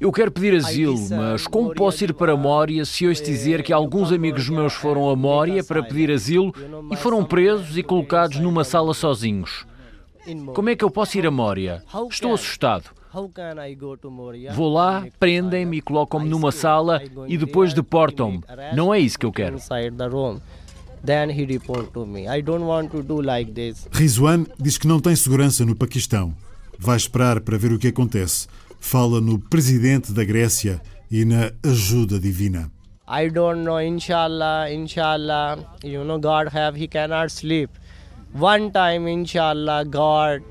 Eu 0.01 0.13
quero 0.13 0.31
pedir 0.31 0.55
asilo, 0.55 0.97
mas 1.11 1.49
como 1.49 1.75
posso 1.75 2.05
ir 2.05 2.15
para 2.15 2.37
Mória 2.37 2.85
se 2.85 3.05
hoje 3.05 3.21
dizer 3.21 3.65
que 3.65 3.73
alguns 3.73 4.13
amigos 4.13 4.49
meus 4.49 4.73
foram 4.73 5.11
a 5.11 5.17
Mória 5.17 5.65
para 5.65 5.83
pedir 5.83 6.13
asilo 6.13 6.55
e 6.93 6.97
foram 6.97 7.25
presos 7.25 7.77
e 7.77 7.83
colocados 7.83 8.39
numa 8.39 8.63
sala 8.63 8.95
sozinhos? 8.95 9.67
Como 10.55 10.69
é 10.69 10.77
que 10.77 10.85
eu 10.85 10.91
posso 10.91 11.19
ir 11.19 11.27
a 11.27 11.31
Mória? 11.31 11.83
Estou 12.11 12.35
assustado. 12.35 12.91
Moria? 14.11 14.53
Vou 14.53 14.73
lá, 14.73 15.07
prendem-me 15.19 15.79
e 15.79 15.81
colocam-me 15.81 16.29
numa 16.29 16.53
sala 16.53 17.03
e 17.27 17.39
depois 17.39 17.73
deportam-me. 17.73 18.43
Não 18.75 18.93
é 18.93 19.01
isso 19.01 19.19
que 19.19 19.27
eu 19.27 19.33
quero. 19.33 19.59
Rizwan 23.93 24.47
diz 24.59 24.79
que 24.79 24.87
não 24.87 25.01
tem 25.01 25.17
segurança 25.17 25.65
no 25.65 25.75
Paquistão. 25.75 26.35
Vai 26.79 26.97
esperar 26.97 27.41
para 27.41 27.57
ver 27.57 27.73
o 27.73 27.79
que 27.79 27.89
acontece. 27.89 28.47
Fala 28.79 29.21
no 29.21 29.39
presidente 29.39 30.13
da 30.13 30.25
Grécia 30.25 30.81
e 31.11 31.25
na 31.25 31.51
ajuda 31.65 32.21
divina. 32.21 32.71
I 33.11 33.31
don't 33.31 33.65
know. 33.65 33.81
Inshallah, 33.81 34.71
inshallah. 34.71 35.59
You 35.83 36.05
know, 36.05 36.21
God 36.21 36.55
have. 36.55 36.77
He 36.77 36.87
cannot 36.87 37.33
sleep. 37.33 37.71
One 38.35 38.71
time, 38.71 39.09
inshallah, 39.11 39.85
God. 39.85 40.43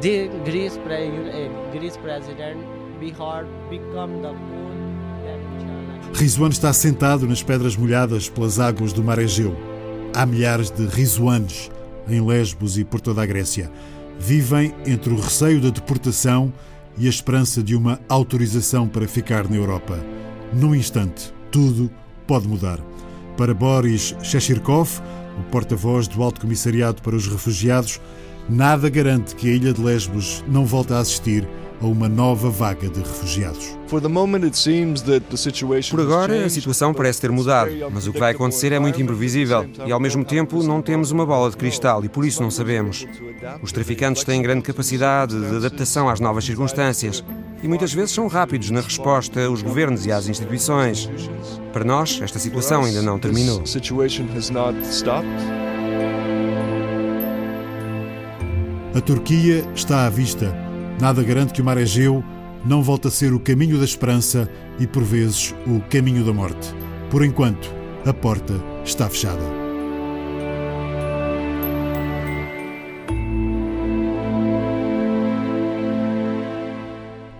The 0.00 0.28
Greece, 0.44 0.78
pre, 0.84 1.08
eh, 1.08 1.48
Greece 1.72 1.96
president, 1.98 2.58
Bihar 3.00 3.46
become 3.70 4.20
the 4.20 4.30
inshallah. 4.30 6.12
Rizwan 6.14 6.50
está 6.50 6.72
sentado 6.72 7.26
nas 7.26 7.42
pedras 7.42 7.76
molhadas 7.76 8.28
pelas 8.28 8.58
águas 8.60 8.92
do 8.92 9.02
mar 9.02 9.18
Egeu. 9.18 9.56
Há 10.14 10.26
milhares 10.26 10.70
de 10.70 10.86
Rizwanes 10.86 11.70
em 12.08 12.24
Lesbos 12.24 12.78
e 12.78 12.84
por 12.84 13.00
toda 13.00 13.22
a 13.22 13.26
Grécia. 13.26 13.70
Vivem 14.18 14.74
entre 14.86 15.12
o 15.12 15.20
receio 15.20 15.60
da 15.60 15.70
deportação 15.70 16.52
e 16.98 17.06
a 17.06 17.10
esperança 17.10 17.62
de 17.62 17.74
uma 17.74 17.98
autorização 18.08 18.86
para 18.86 19.08
ficar 19.08 19.48
na 19.48 19.56
Europa. 19.56 19.98
Num 20.52 20.74
instante, 20.74 21.32
tudo 21.50 21.90
pode 22.26 22.46
mudar. 22.46 22.78
Para 23.36 23.52
Boris 23.52 24.14
Sheshirkov, 24.22 25.02
o 25.38 25.42
porta-voz 25.50 26.08
do 26.08 26.22
Alto 26.22 26.40
Comissariado 26.40 27.02
para 27.02 27.16
os 27.16 27.26
Refugiados, 27.26 28.00
nada 28.48 28.88
garante 28.88 29.34
que 29.34 29.48
a 29.48 29.52
ilha 29.52 29.72
de 29.72 29.80
Lesbos 29.80 30.44
não 30.48 30.64
volte 30.64 30.92
a 30.92 30.98
assistir 30.98 31.46
a 31.80 31.86
uma 31.86 32.08
nova 32.08 32.50
vaga 32.50 32.88
de 32.88 33.00
refugiados. 33.00 33.76
Por 35.90 36.00
agora, 36.00 36.44
a 36.44 36.50
situação 36.50 36.92
parece 36.92 37.20
ter 37.20 37.30
mudado, 37.30 37.70
mas 37.92 38.06
o 38.06 38.12
que 38.12 38.18
vai 38.18 38.32
acontecer 38.32 38.72
é 38.72 38.78
muito 38.78 39.00
imprevisível 39.00 39.68
e, 39.86 39.92
ao 39.92 40.00
mesmo 40.00 40.24
tempo, 40.24 40.62
não 40.62 40.82
temos 40.82 41.10
uma 41.10 41.24
bola 41.24 41.50
de 41.50 41.56
cristal 41.56 42.04
e 42.04 42.08
por 42.08 42.24
isso 42.24 42.42
não 42.42 42.50
sabemos. 42.50 43.06
Os 43.62 43.72
traficantes 43.72 44.24
têm 44.24 44.42
grande 44.42 44.62
capacidade 44.62 45.38
de 45.38 45.56
adaptação 45.56 46.08
às 46.08 46.20
novas 46.20 46.44
circunstâncias 46.44 47.22
e 47.62 47.68
muitas 47.68 47.92
vezes 47.92 48.12
são 48.12 48.26
rápidos 48.26 48.70
na 48.70 48.80
resposta 48.80 49.44
aos 49.44 49.62
governos 49.62 50.06
e 50.06 50.12
às 50.12 50.28
instituições. 50.28 51.10
Para 51.72 51.84
nós, 51.84 52.20
esta 52.22 52.38
situação 52.38 52.84
ainda 52.84 53.02
não 53.02 53.18
terminou. 53.18 53.62
A 58.94 59.00
Turquia 59.00 59.64
está 59.74 60.06
à 60.06 60.10
vista. 60.10 60.65
Nada 61.00 61.22
garante 61.22 61.52
que 61.52 61.60
o 61.60 61.64
mar 61.64 61.76
Egeu 61.76 62.24
não 62.64 62.82
volte 62.82 63.06
a 63.08 63.10
ser 63.10 63.34
o 63.34 63.38
caminho 63.38 63.78
da 63.78 63.84
esperança 63.84 64.50
e, 64.78 64.86
por 64.86 65.02
vezes, 65.02 65.54
o 65.66 65.80
caminho 65.90 66.24
da 66.24 66.32
morte. 66.32 66.74
Por 67.10 67.22
enquanto, 67.22 67.70
a 68.06 68.14
porta 68.14 68.54
está 68.82 69.08
fechada. 69.08 69.42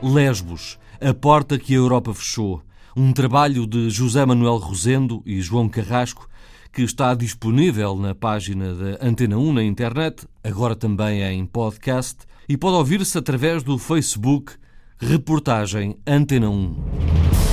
Lesbos, 0.03 0.79
a 1.01 1.15
porta 1.15 1.59
que 1.59 1.73
a 1.73 1.79
Europa 1.79 2.13
fechou. 2.13 2.63
um 2.95 3.13
trabalho 3.13 3.67
de 3.67 3.91
José 3.91 4.25
Manuel 4.25 4.57
Rosendo 4.57 5.23
e 5.27 5.41
João 5.43 5.69
Carrasco, 5.69 6.29
que 6.73 6.83
está 6.83 7.15
disponível 7.15 7.97
na 7.97 8.15
página 8.15 8.75
da 8.75 9.07
Antena 9.07 9.37
1 9.37 9.53
na 9.53 9.63
internet, 9.63 10.27
agora 10.43 10.75
também 10.75 11.23
em 11.23 11.45
podcast, 11.45 12.19
e 12.49 12.57
pode 12.57 12.77
ouvir-se 12.77 13.17
através 13.19 13.63
do 13.63 13.79
Facebook 13.79 14.53
Reportagem 14.99 15.97
Antena 16.07 16.49
1. 16.49 17.46